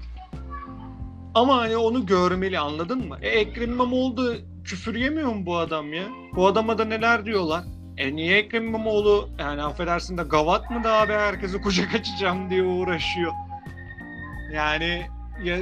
[1.35, 3.19] Ama hani onu görmeli anladın mı?
[3.23, 6.05] E Ekrem İmamoğlu küfür yemiyor mu bu adam ya?
[6.37, 7.65] Bu adama da neler diyorlar?
[7.99, 12.63] E niye Ekrem İmamoğlu yani affedersin de gavat mı da abi herkese kucak açacağım diye
[12.63, 13.33] uğraşıyor?
[14.53, 15.07] Yani
[15.43, 15.59] ya,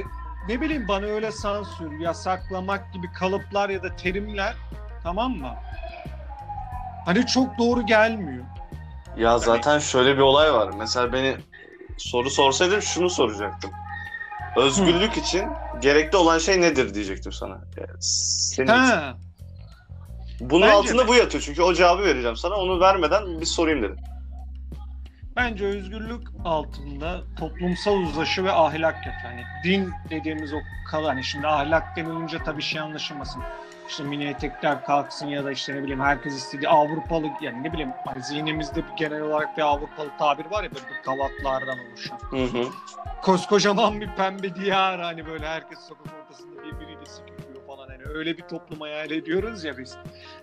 [0.47, 4.55] ne bileyim bana öyle sansür, yasaklamak gibi kalıplar ya da terimler
[5.03, 5.55] tamam mı?
[7.05, 8.43] Hani çok doğru gelmiyor.
[9.17, 10.73] Ya zaten şöyle bir olay var.
[10.77, 11.37] Mesela beni
[11.97, 13.71] soru sorsaydım şunu soracaktım.
[14.57, 15.45] Özgürlük için
[15.81, 17.61] gerekli olan şey nedir diyecektim sana.
[17.77, 18.67] Yani senin.
[18.67, 19.17] Ha,
[20.49, 21.07] Bunun bence altında de.
[21.07, 22.55] bu yatıyor çünkü o cevabı vereceğim sana.
[22.55, 23.97] Onu vermeden bir sorayım dedim.
[25.35, 29.33] Bence özgürlük altında toplumsal uzlaşı ve ahlak yatıyor.
[29.33, 30.57] Yani din dediğimiz o
[30.91, 33.41] kal hani şimdi ahlak denilince tabii şey anlaşılmasın.
[33.89, 37.93] İşte mini etekler kalksın ya da işte ne bileyim herkes istediği Avrupalı yani ne bileyim
[38.05, 42.19] hani zihnimizde bir genel olarak bir Avrupalı tabir var ya böyle bir gavatlardan oluşan.
[42.29, 42.67] Hı hı.
[43.21, 47.42] koskocaman bir pembe diyar hani böyle herkes sokak ortasında birbiriyle hani
[48.13, 49.97] öyle bir toplum hayal ediyoruz ya biz.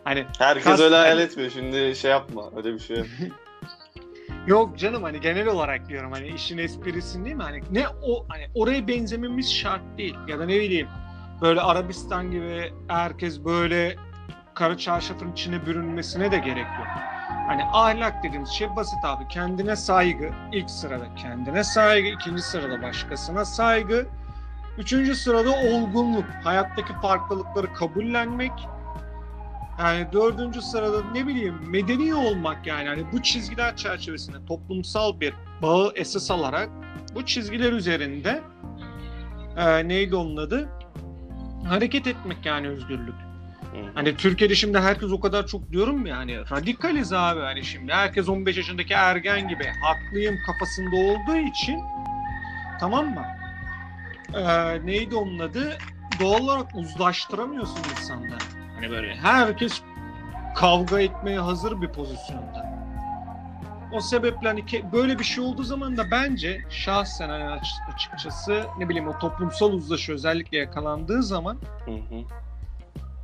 [0.04, 1.50] Hani Herkes Kas- öyle hayal etmiyor.
[1.50, 2.50] Şimdi şey yapma.
[2.56, 3.06] Öyle bir şey yok.
[4.46, 7.42] Yok canım hani genel olarak diyorum hani işin esprisi değil mi?
[7.42, 10.88] Hani ne o hani oraya benzememiz şart değil ya da ne bileyim
[11.40, 13.96] böyle Arabistan gibi herkes böyle
[14.54, 16.86] kara çarşafın içine bürünmesine de gerek yok.
[17.48, 19.28] Hani ahlak dediğimiz şey basit abi.
[19.28, 24.06] Kendine saygı ilk sırada kendine saygı, ikinci sırada başkasına saygı,
[24.80, 28.52] üçüncü sırada olgunluk, hayattaki farklılıkları kabullenmek,
[29.78, 35.92] yani dördüncü sırada ne bileyim medeni olmak yani hani bu çizgiler çerçevesinde toplumsal bir bağı
[35.94, 36.68] esas alarak
[37.14, 38.40] bu çizgiler üzerinde
[39.56, 40.68] e, neydi onun adı?
[41.68, 43.14] Hareket etmek yani özgürlük.
[43.94, 48.28] Hani Türkiye'de şimdi herkes o kadar çok diyorum ya hani radikaliz abi hani şimdi herkes
[48.28, 51.80] 15 yaşındaki ergen gibi haklıyım kafasında olduğu için
[52.80, 53.39] tamam mı?
[54.34, 55.78] Ee, neydi onun adı?
[56.20, 58.38] Doğal olarak uzlaştıramıyorsun insanları.
[58.74, 59.82] Hani böyle herkes
[60.56, 62.70] kavga etmeye hazır bir pozisyonda.
[63.92, 68.88] O sebeple hani böyle bir şey olduğu zaman da bence şahsen hani aç- açıkçası ne
[68.88, 72.22] bileyim o toplumsal uzlaşı özellikle yakalandığı zaman Hı hı.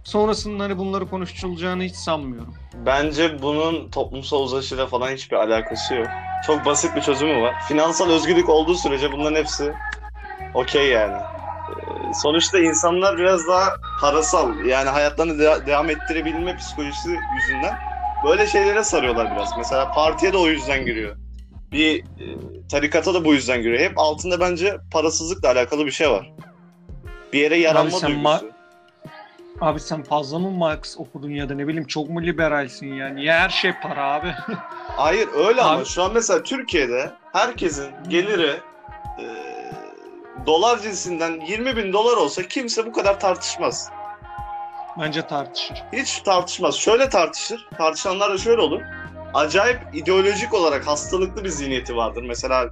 [0.05, 2.55] sonrasında hani bunları konuşulacağını hiç sanmıyorum.
[2.87, 6.09] Bence bunun toplumsal uzlaşıyla falan hiçbir alakası yok.
[6.42, 7.55] Çok basit bir çözümü var.
[7.61, 9.73] Finansal özgürlük olduğu sürece bunların hepsi
[10.57, 11.16] okey yani.
[11.69, 17.77] Ee, Sonuçta insanlar biraz daha parasal yani hayatlarını de- devam ettirebilme psikolojisi yüzünden
[18.23, 19.57] böyle şeylere sarıyorlar biraz.
[19.57, 21.16] Mesela partiye de o yüzden giriyor.
[21.73, 22.25] Bir e,
[22.71, 23.79] tarikata da bu yüzden giriyor.
[23.81, 26.33] Hep altında bence parasızlıkla alakalı bir şey var.
[27.33, 28.27] Bir yere yaranma sen duygusu.
[28.27, 28.57] ma-
[29.61, 33.09] Abi sen fazla mı Marx okudun ya da ne bileyim çok mu liberalsin ya?
[33.09, 34.35] Niye her şey para abi?
[34.97, 38.61] Hayır öyle ama Abi- şu an mesela Türkiye'de herkesin geliri
[39.19, 39.25] e,
[40.47, 43.91] dolar cinsinden 20 bin dolar olsa kimse bu kadar tartışmaz.
[45.01, 45.85] Bence tartışır.
[45.93, 46.75] Hiç tartışmaz.
[46.75, 47.69] Şöyle tartışır.
[47.79, 48.81] Tartışanlar da şöyle olur.
[49.35, 52.23] Acayip ideolojik olarak hastalıklı bir zihniyeti vardır.
[52.23, 52.71] Mesela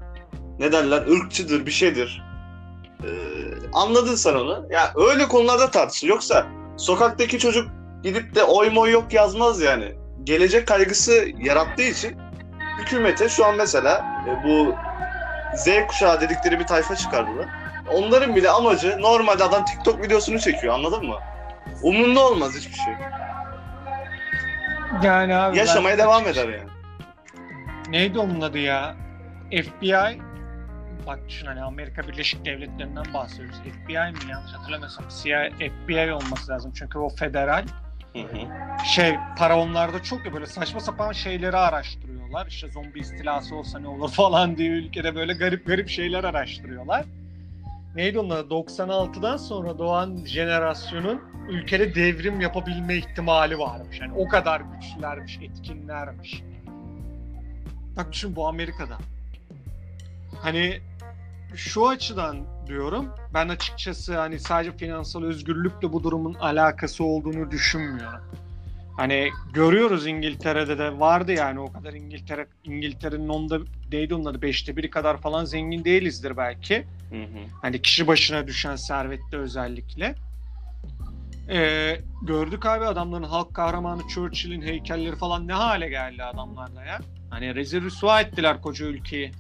[0.58, 1.06] ne derler?
[1.06, 2.22] ırkçıdır, bir şeydir.
[3.02, 3.08] Ee,
[3.72, 4.66] anladın sen onu.
[4.70, 6.08] Ya öyle konularda tartışır.
[6.08, 7.68] Yoksa sokaktaki çocuk
[8.02, 9.94] gidip de oy moy yok yazmaz yani.
[10.24, 12.16] Gelecek kaygısı yarattığı için
[12.78, 14.74] hükümete şu an mesela e, bu
[15.56, 17.63] Z kuşağı dedikleri bir tayfa çıkardılar.
[17.92, 21.16] Onların bile amacı normalde adam TikTok videosunu çekiyor anladın mı?
[21.82, 22.94] Umrunda olmaz hiçbir şey.
[25.02, 26.70] Yani abi Yaşamaya ben- devam eder yani.
[27.88, 28.94] Neydi onun adı ya?
[29.50, 30.20] FBI
[31.06, 33.56] bak düşün hani Amerika Birleşik Devletleri'nden bahsediyoruz.
[33.56, 37.64] FBI mi yanlış hatırlamıyorsam CIA, FBI olması lazım çünkü o federal
[38.12, 38.38] Hı hı.
[38.94, 42.46] şey para onlarda çok ya böyle saçma sapan şeyleri araştırıyorlar.
[42.46, 47.04] İşte zombi istilası olsa ne olur falan diye ülkede böyle garip garip şeyler araştırıyorlar.
[47.94, 48.54] Neydi adı?
[48.54, 54.00] 96'dan sonra doğan jenerasyonun ülkede devrim yapabilme ihtimali varmış.
[54.00, 56.42] Yani o kadar güçlülermiş, etkinlermiş.
[57.96, 58.98] Bak düşün bu Amerika'da.
[60.42, 60.80] Hani
[61.54, 63.08] şu açıdan diyorum.
[63.34, 68.20] Ben açıkçası hani sadece finansal özgürlükle bu durumun alakası olduğunu düşünmüyorum.
[68.96, 73.58] Hani görüyoruz İngiltere'de de vardı yani o kadar İngiltere İngiltere'nin onda
[73.92, 76.86] neydi onun adı beşte biri kadar falan zengin değilizdir belki.
[77.22, 77.46] Hı.
[77.62, 80.14] Hani kişi başına düşen servette özellikle.
[81.48, 86.98] Ee, gördük abi adamların halk kahramanı Churchill'in heykelleri falan ne hale geldi adamlarda ya.
[87.30, 89.32] Hani rezil rüsva ettiler koca ülkeyi.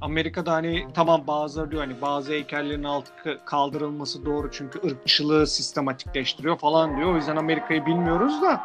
[0.00, 6.96] Amerika'da hani tamam bazıları diyor hani bazı heykellerin altı kaldırılması doğru çünkü ırkçılığı sistematikleştiriyor falan
[6.96, 7.12] diyor.
[7.12, 8.60] O yüzden Amerika'yı bilmiyoruz da.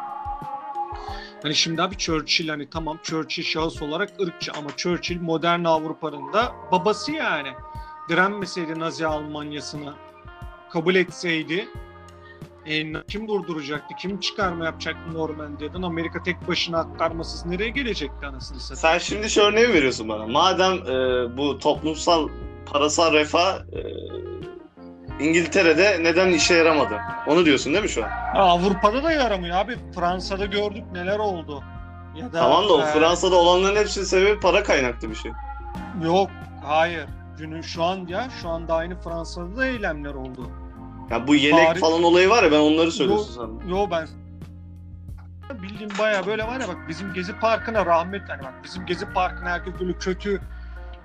[1.42, 6.52] Hani şimdi abi Churchill hani tamam Churchill şahıs olarak ırkçı ama Churchill modern Avrupa'nın da
[6.72, 7.48] babası yani.
[8.08, 9.94] Direnmeseydi Nazi Almanyasına
[10.72, 11.68] kabul etseydi
[12.66, 13.94] e, kim durduracaktı?
[13.98, 15.82] Kim çıkarma yapacaktı Normandiyadan?
[15.82, 18.80] Amerika tek başına aktarmasız nereye gelecekti anasını satayım?
[18.80, 20.26] Sen şimdi şu örneği veriyorsun bana?
[20.26, 22.28] Madem e, bu toplumsal
[22.72, 23.80] parasal refah e,
[25.24, 27.00] İngiltere'de neden işe yaramadı?
[27.26, 28.08] Onu diyorsun değil mi şu an?
[28.08, 29.76] Ha, Avrupa'da da yaramıyor abi.
[29.94, 31.64] Fransa'da gördük neler oldu.
[32.16, 35.32] Ya da, tamam da o e, Fransa'da olanların hepsinin sebebi para kaynaklı bir şey.
[36.02, 36.30] Yok,
[36.64, 37.06] hayır.
[37.38, 40.50] Günün şu an ya, şu anda aynı Fransa'da da eylemler oldu.
[41.10, 43.68] Ya bu yelek Paris- falan olayı var ya ben onları söylüyorsun sandım.
[43.68, 44.08] Yo ben
[45.62, 49.50] bildiğim baya böyle var ya bak bizim Gezi Parkı'na rahmet hani bak bizim Gezi Parkı'na
[49.50, 50.40] herkes böyle kötü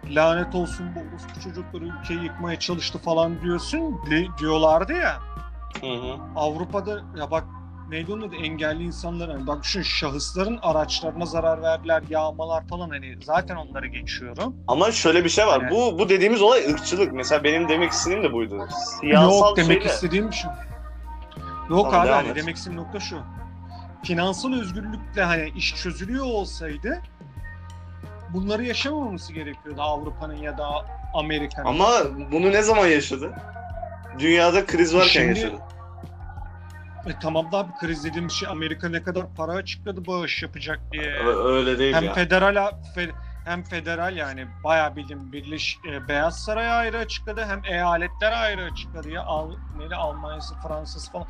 [0.09, 5.19] lanet olsun bu orospu çocukları ülkeyi yıkmaya çalıştı falan diyorsun di- diyorlardı ya.
[5.81, 6.17] Hı hı.
[6.35, 7.43] Avrupa'da ya bak
[7.91, 13.17] neydi onun adı engelli insanlar hani bak düşün şahısların araçlarına zarar verdiler yağmalar falan hani
[13.23, 14.55] zaten onları geçiyorum.
[14.67, 15.59] Ama şöyle bir şey var.
[15.61, 15.71] Evet.
[15.71, 17.13] Bu bu dediğimiz olay ırkçılık.
[17.13, 18.67] Mesela benim demek istediğim de buydu.
[18.99, 19.93] Siyasal Yok demek şeyle.
[19.93, 20.47] istediğim şu.
[21.69, 23.17] Yok Tamam, abi hani demek istediğim nokta şu.
[24.03, 27.01] Finansal özgürlükle hani iş çözülüyor olsaydı
[28.33, 30.67] bunları yaşamaması gerekiyordu Avrupa'nın ya da
[31.13, 31.67] Amerika'nın.
[31.67, 31.89] Ama
[32.31, 33.33] bunu ne zaman yaşadı?
[34.19, 35.61] Dünyada kriz varken Şimdi- yaşadı.
[37.05, 41.13] E, tamam da abi kriz dediğimiz şey Amerika ne kadar para açıkladı bağış yapacak diye.
[41.13, 42.13] Ö- Öyle değil hem ya.
[42.13, 42.55] federal
[42.95, 43.11] fe-
[43.43, 49.09] hem federal yani bayağı bildiğim Birleş e, Beyaz Saray ayrı açıkladı hem eyaletler ayrı açıkladı
[49.09, 51.27] ya Al, neydi Almanya'sı Fransa'sı falan.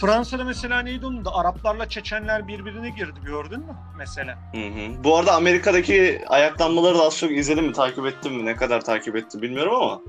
[0.00, 4.38] Fransa'da mesela neydi onun da Araplarla Çeçenler birbirine girdi gördün mü mesela?
[4.54, 5.04] Hı hı.
[5.04, 8.44] Bu arada Amerika'daki ayaklanmaları da az çok izledim mi, takip ettim mi?
[8.44, 10.00] Ne kadar takip ettim bilmiyorum ama.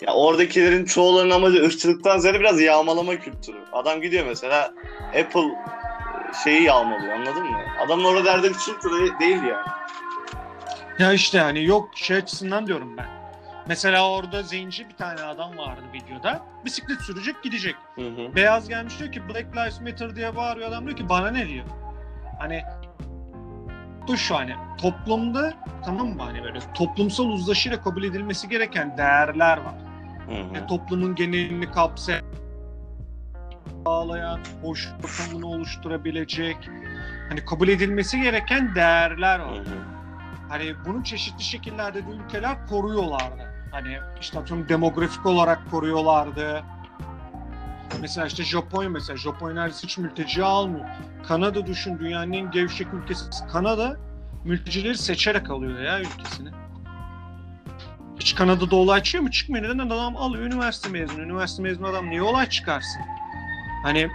[0.00, 3.56] Ya oradakilerin çoğularının amacı ırkçılıktan ziyade biraz yağmalama kültürü.
[3.72, 4.72] Adam gidiyor mesela
[5.08, 7.58] Apple e, şeyi yağmalıyor anladın mı?
[7.86, 9.66] Adamın orada derdi ırkçılık da de- değil yani.
[10.98, 13.06] Ya işte yani yok şey açısından diyorum ben.
[13.68, 16.42] Mesela orada zenci bir tane adam vardı videoda.
[16.64, 17.74] Bisiklet sürecek gidecek.
[17.94, 18.34] Hı hı.
[18.36, 21.64] Beyaz gelmiş diyor ki Black Lives Matter diye bağırıyor adam diyor ki bana ne diyor.
[22.38, 22.62] Hani
[24.08, 25.54] bu şu hani toplumda
[25.84, 29.74] tamam mı hani böyle toplumsal uzlaşıyla kabul edilmesi gereken değerler var.
[30.26, 30.66] Hı hı.
[30.66, 32.22] toplumun genelini kapsayan
[33.84, 36.56] bağlayan, hoş ortamını oluşturabilecek
[37.28, 39.58] hani kabul edilmesi gereken değerler Hı var.
[39.58, 39.64] hı.
[40.48, 43.54] Hani bunu çeşitli şekillerde de ülkeler koruyorlardı.
[43.70, 46.62] Hani işte atıyorum demografik olarak koruyorlardı.
[48.00, 50.86] Mesela işte Japonya mesela Japonya neredeyse hiç mülteci almıyor.
[51.28, 53.46] Kanada düşün dünyanın en gevşek ülkesi.
[53.52, 53.96] Kanada
[54.44, 56.48] mültecileri seçerek alıyor ya ülkesini.
[58.20, 59.30] Hiç Kanada'da olay çıkıyor mu?
[59.30, 59.64] Çıkmıyor.
[59.64, 61.22] Neden adam alıyor üniversite mezunu.
[61.22, 63.02] Üniversite mezunu adam niye olay çıkarsın?
[63.82, 64.08] Hani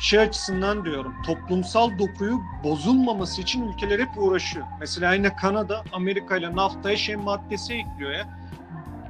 [0.00, 4.66] şey açısından diyorum toplumsal dokuyu bozulmaması için ülkeler hep uğraşıyor.
[4.80, 8.28] Mesela yine Kanada Amerika ile NAFTA'ya şey maddesi ekliyor ya.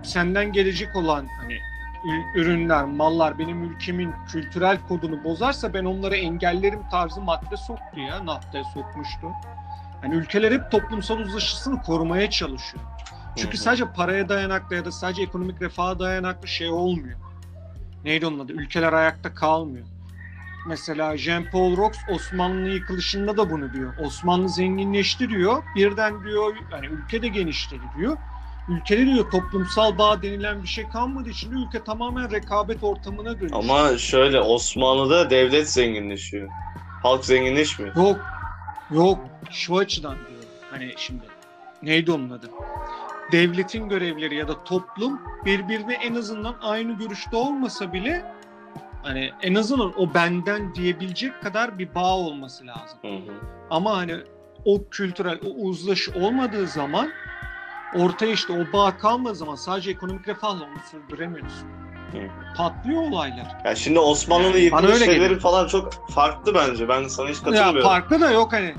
[0.02, 1.58] Senden gelecek olan hani
[2.34, 8.26] ürünler, mallar benim ülkemin kültürel kodunu bozarsa ben onları engellerim tarzı madde soktu ya.
[8.26, 9.32] NAFTA'ya sokmuştu.
[10.00, 12.84] Hani ülkeler hep toplumsal uzlaşısını korumaya çalışıyor.
[13.36, 13.62] Çünkü Hı hı.
[13.62, 17.18] sadece paraya dayanaklı ya da sadece ekonomik refaha dayanaklı şey olmuyor.
[18.04, 18.52] Neydi onun adı?
[18.52, 19.86] Ülkeler ayakta kalmıyor.
[20.66, 23.92] Mesela Jean-Paul Rox Osmanlı yıkılışında da bunu diyor.
[23.98, 25.62] Osmanlı zenginleşti diyor.
[25.76, 28.16] Birden diyor yani ülke de genişledi diyor.
[28.68, 33.62] Ülkede diyor toplumsal bağ denilen bir şey kalmadığı için ülke tamamen rekabet ortamına dönüşüyor.
[33.64, 36.48] Ama şöyle Osmanlı'da devlet zenginleşiyor.
[37.02, 37.96] Halk zenginleşmiyor.
[37.96, 38.20] Yok.
[38.90, 39.18] Yok.
[39.50, 40.48] Şu açıdan diyorum.
[40.70, 41.22] Hani şimdi
[41.82, 42.50] neydi onun adı?
[43.32, 48.24] Devletin görevleri ya da toplum birbirine en azından aynı görüşte olmasa bile
[49.02, 52.98] hani en azından o benden diyebilecek kadar bir bağ olması lazım.
[53.02, 53.34] Hı hı.
[53.70, 54.14] Ama hani
[54.64, 57.10] o kültürel, o uzlaşı olmadığı zaman
[57.96, 61.68] ortaya işte o bağ kalmadığı zaman sadece ekonomik refahla onu sürdüremiyorsun.
[62.12, 62.18] Hı.
[62.56, 63.46] Patlıyor olaylar.
[63.64, 65.40] Ya şimdi Osmanlı'nın Yani yıkılış şeyleri geliyor.
[65.40, 66.88] falan çok farklı bence.
[66.88, 67.82] Ben sana hiç Ya katılmıyorum.
[67.82, 68.74] farklı da yok hani.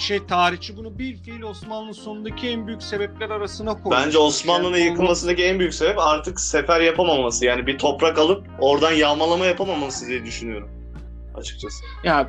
[0.00, 4.06] Şey tarihçi bunu bir fiil Osmanlı sonundaki en büyük sebepler arasına koymuş.
[4.06, 7.44] Bence Osmanlı'nın Yani yıkılmasındaki en büyük sebep artık sefer yapamaması.
[7.44, 10.68] Yani bir toprak alıp oradan yağmalama yapamaması diye düşünüyorum.
[11.34, 11.84] Açıkçası.
[12.04, 12.28] Ya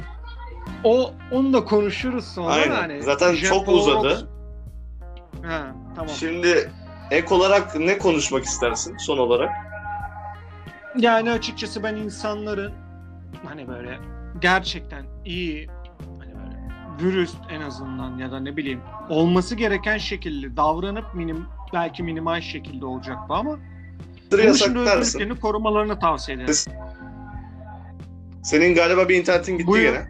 [0.83, 2.75] o onu da konuşuruz sonra Aynen.
[2.75, 3.03] hani.
[3.03, 4.29] Zaten Jean çok uzadı.
[5.43, 6.15] Ha tamam.
[6.19, 6.71] Şimdi
[7.11, 9.49] ek olarak ne konuşmak istersin son olarak?
[10.97, 12.73] Yani açıkçası ben insanların
[13.45, 13.99] hani böyle
[14.39, 15.69] gerçekten iyi
[16.99, 22.85] dürüst en azından ya da ne bileyim olması gereken şekilde davranıp minim belki minimal şekilde
[22.85, 23.57] olacak bu ama
[24.31, 26.55] bunun dışında özgürlüklerini korumalarını tavsiye ederim.
[28.43, 29.93] Senin galiba bir internetin gitti Buyur.
[29.93, 30.07] gene.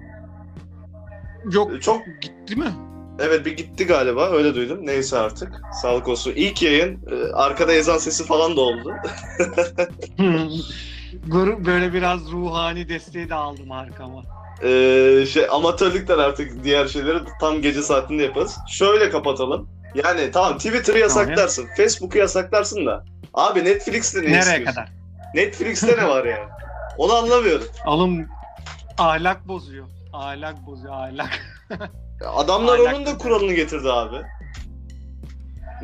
[1.52, 2.72] Yok Çok gitti mi?
[3.20, 4.80] evet bir gitti galiba öyle duydum.
[4.82, 5.62] Neyse artık.
[5.82, 6.34] Sağlık olsun.
[6.36, 8.94] İlk yayın e, arkada ezan sesi falan da oldu.
[11.28, 14.24] Grup böyle biraz ruhani desteği de aldım arkama.
[14.63, 18.58] Ee, şey amatörlükten artık diğer şeyleri tam gece saatinde yaparız.
[18.69, 19.69] Şöyle kapatalım.
[19.95, 23.06] Yani tamam Twitter'ı yasaklarsın, Facebook'u yasaklarsın da.
[23.34, 24.65] Abi Netflix'te ne Nereye istiyorsun?
[24.65, 24.90] kadar?
[25.35, 26.46] Netflix'te ne var yani?
[26.98, 27.67] Onu anlamıyorum.
[27.85, 28.27] Alım
[28.98, 29.85] ahlak bozuyor.
[30.13, 31.40] Ahlak bozuyor ahlak.
[32.35, 34.17] Adamlar Ahlak onun da kuralını getirdi abi.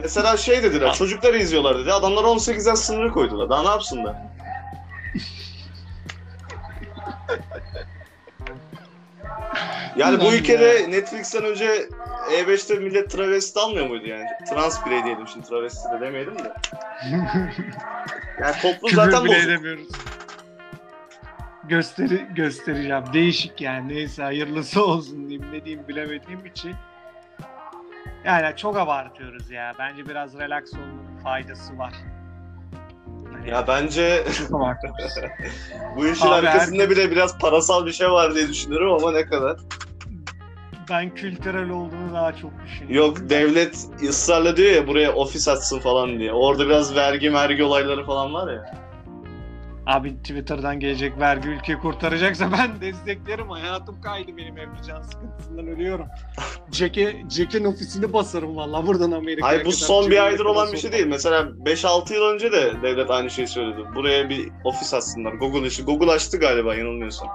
[0.01, 1.93] Mesela şey dediler, çocukları izliyorlar dedi.
[1.93, 3.49] Adamlar 18'den sınırı koydular.
[3.49, 4.15] Daha ne yapsınlar?
[9.97, 10.91] Yani bu ülkede.
[10.91, 11.89] Netflix'ten önce
[12.31, 14.25] E5'te millet travesti almıyor muydu yani?
[14.49, 16.53] Trans birey diyelim şimdi travesti de demeyelim de.
[18.41, 19.49] Yani toplum zaten bile bozuk.
[19.49, 19.87] edemiyoruz.
[21.63, 23.03] gösteri göstereceğim.
[23.13, 23.93] Değişik yani.
[23.93, 25.51] Neyse hayırlısı olsun diyeyim.
[25.51, 26.75] Ne diyeyim bilemediğim için.
[28.25, 29.73] Yani çok abartıyoruz ya.
[29.79, 31.93] Bence biraz relax olmanın faydası var.
[33.39, 34.23] Hani Ya bence
[35.95, 39.57] bu işin Abi arkasında bile biraz parasal bir şey var diye düşünüyorum ama ne kadar.
[40.89, 42.95] ben kültürel olduğunu daha çok düşünüyorum.
[42.95, 46.33] Yok devlet ısrarla diyor ya buraya ofis açsın falan diye.
[46.33, 48.86] Orada biraz vergi mergi olayları falan var ya.
[49.87, 53.49] Abi Twitter'dan gelecek vergi ülkeyi kurtaracaksa ben desteklerim.
[53.49, 56.05] Hayatım kaydı benim evde can sıkıntısından ölüyorum.
[56.71, 60.77] Jack'e, Jack'in ofisini basarım valla buradan Amerika'ya Hayır bu kadar son bir aydır olan bir
[60.77, 61.07] şey değil.
[61.07, 63.79] Mesela 5-6 yıl önce de devlet aynı şeyi söyledi.
[63.95, 65.33] Buraya bir ofis açsınlar.
[65.33, 65.83] Google işi.
[65.83, 67.27] Google açtı galiba yanılmıyorsam.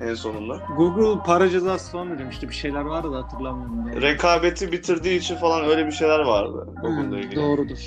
[0.00, 0.60] En sonunda.
[0.76, 2.48] Google para cezası falan ödemişti.
[2.48, 3.92] Bir şeyler vardı da hatırlamıyorum.
[3.92, 4.02] Doğru.
[4.02, 7.36] Rekabeti bitirdiği için falan öyle bir şeyler vardı Google'la ilgili.
[7.36, 7.78] doğrudur.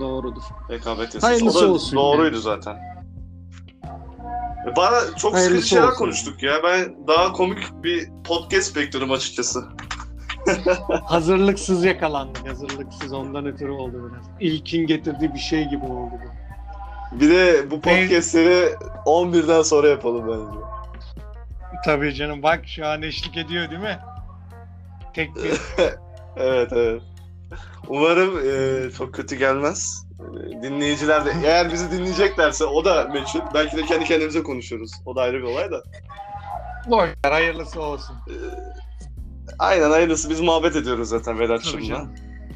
[0.00, 0.42] Doğrudur.
[0.70, 1.26] Rekabet yasası.
[1.26, 2.74] Hayırlısı o da olsun doğruydu zaten.
[4.72, 5.98] E, Bana çok Hayırlısı sıkıcı şeyler olsun.
[5.98, 6.52] konuştuk ya.
[6.64, 9.64] Ben daha komik bir podcast bekliyorum açıkçası.
[11.04, 12.48] Hazırlıksız yakalandık.
[12.48, 14.24] Hazırlıksız ondan ötürü oldu biraz.
[14.40, 16.38] İlkin getirdiği bir şey gibi oldu bu.
[17.20, 18.74] Bir de bu podcastleri
[19.06, 20.58] 11'den sonra yapalım bence.
[21.84, 23.98] Tabii canım bak şu an eşlik ediyor değil mi?
[25.14, 25.42] Tek bir
[26.36, 27.02] Evet evet.
[27.88, 30.04] Umarım e, çok kötü gelmez.
[30.20, 33.40] E, Dinleyiciler de eğer bizi dinleyeceklerse o da meçhul.
[33.54, 34.90] Belki de kendi kendimize konuşuyoruz.
[35.06, 35.82] O da ayrı bir olay da.
[36.86, 38.16] boş hayırlısı olsun.
[39.58, 42.06] Aynen hayırlısı biz muhabbet ediyoruz zaten Vedat'cığımla.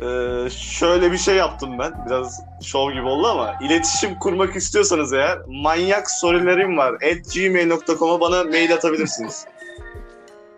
[0.00, 1.92] Ee, şöyle bir şey yaptım ben.
[2.06, 6.92] Biraz şov gibi oldu ama iletişim kurmak istiyorsanız eğer manyak sorularım var.
[6.94, 9.46] At gmail.com'a bana mail atabilirsiniz.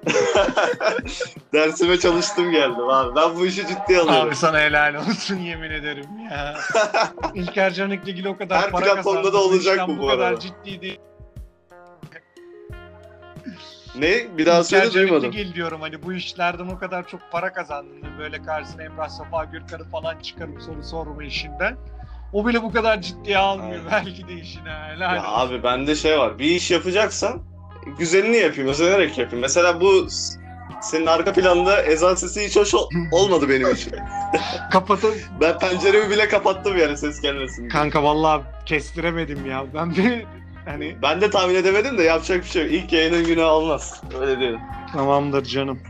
[1.53, 3.17] Dersime çalıştım geldim abi.
[3.17, 4.29] Ben bu işi ciddiye alıyorum.
[4.29, 6.55] Abi sana helal olsun yemin ederim ya.
[7.35, 9.33] İlker Canik'le ilgili o kadar Her para platformda kazandı.
[9.33, 10.41] da olacak bu bu bu kadar arada.
[10.41, 11.01] ciddi değil.
[13.99, 14.39] Ne?
[14.39, 15.31] Bir daha söyle duymadım.
[15.31, 19.85] gel diyorum hani bu işlerden o kadar çok para kazandığını böyle karşısına Emrah Safa Gürkan'ı
[19.85, 21.77] falan çıkarıp soru sorma işinden.
[22.33, 24.07] O bile bu kadar ciddiye almıyor Aynen.
[24.07, 24.71] belki de işine.
[24.71, 25.33] Helal Ya olsun.
[25.57, 26.39] abi bende şey var.
[26.39, 27.43] Bir iş yapacaksan
[27.99, 29.41] güzelini yapayım, özenerek yapayım.
[29.43, 30.07] Mesela bu
[30.83, 33.93] senin arka planda ezan sesi hiç hoş ol- olmadı benim için.
[34.73, 35.15] Kapatın.
[35.41, 37.69] Ben penceremi bile kapattım yani ses gelmesin diye.
[37.69, 39.65] Kanka vallahi kestiremedim ya.
[39.75, 40.25] Ben bir
[40.65, 42.73] hani Ben de tahmin edemedim de yapacak bir şey yok.
[42.73, 44.03] İlk yayının günü olmaz.
[44.21, 44.61] Öyle diyelim.
[44.93, 45.81] tamamdır canım.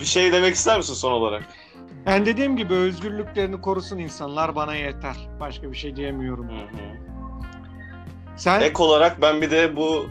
[0.00, 1.42] Bir şey demek ister misin son olarak?
[2.06, 5.16] Ben dediğim gibi özgürlüklerini korusun insanlar bana yeter.
[5.40, 6.46] Başka bir şey diyemiyorum.
[8.38, 10.06] Sen Ek olarak ben bir de bu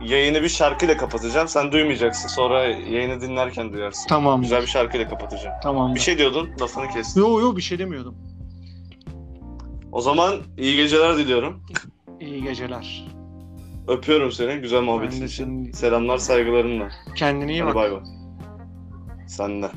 [0.00, 1.48] yayını bir şarkıyla kapatacağım.
[1.48, 2.28] Sen duymayacaksın.
[2.28, 4.08] Sonra yayını dinlerken duyarsın.
[4.08, 4.42] tamam.
[4.42, 5.54] Güzel bir şarkıyla kapatacağım.
[5.62, 5.94] Tamam.
[5.94, 7.22] Bir şey diyordun, lafını kestim.
[7.22, 8.14] Yo yo bir şey demiyordum.
[9.92, 11.62] O zaman iyi geceler diliyorum.
[12.20, 13.06] İyi geceler.
[13.88, 14.60] Öpüyorum seni.
[14.60, 15.44] Güzel muhabbetin için.
[15.44, 16.88] senin Selamlar saygılarımla.
[17.16, 17.74] kendine iyi Hadi bak.
[17.74, 18.00] bay bay.
[19.26, 19.70] Sen de.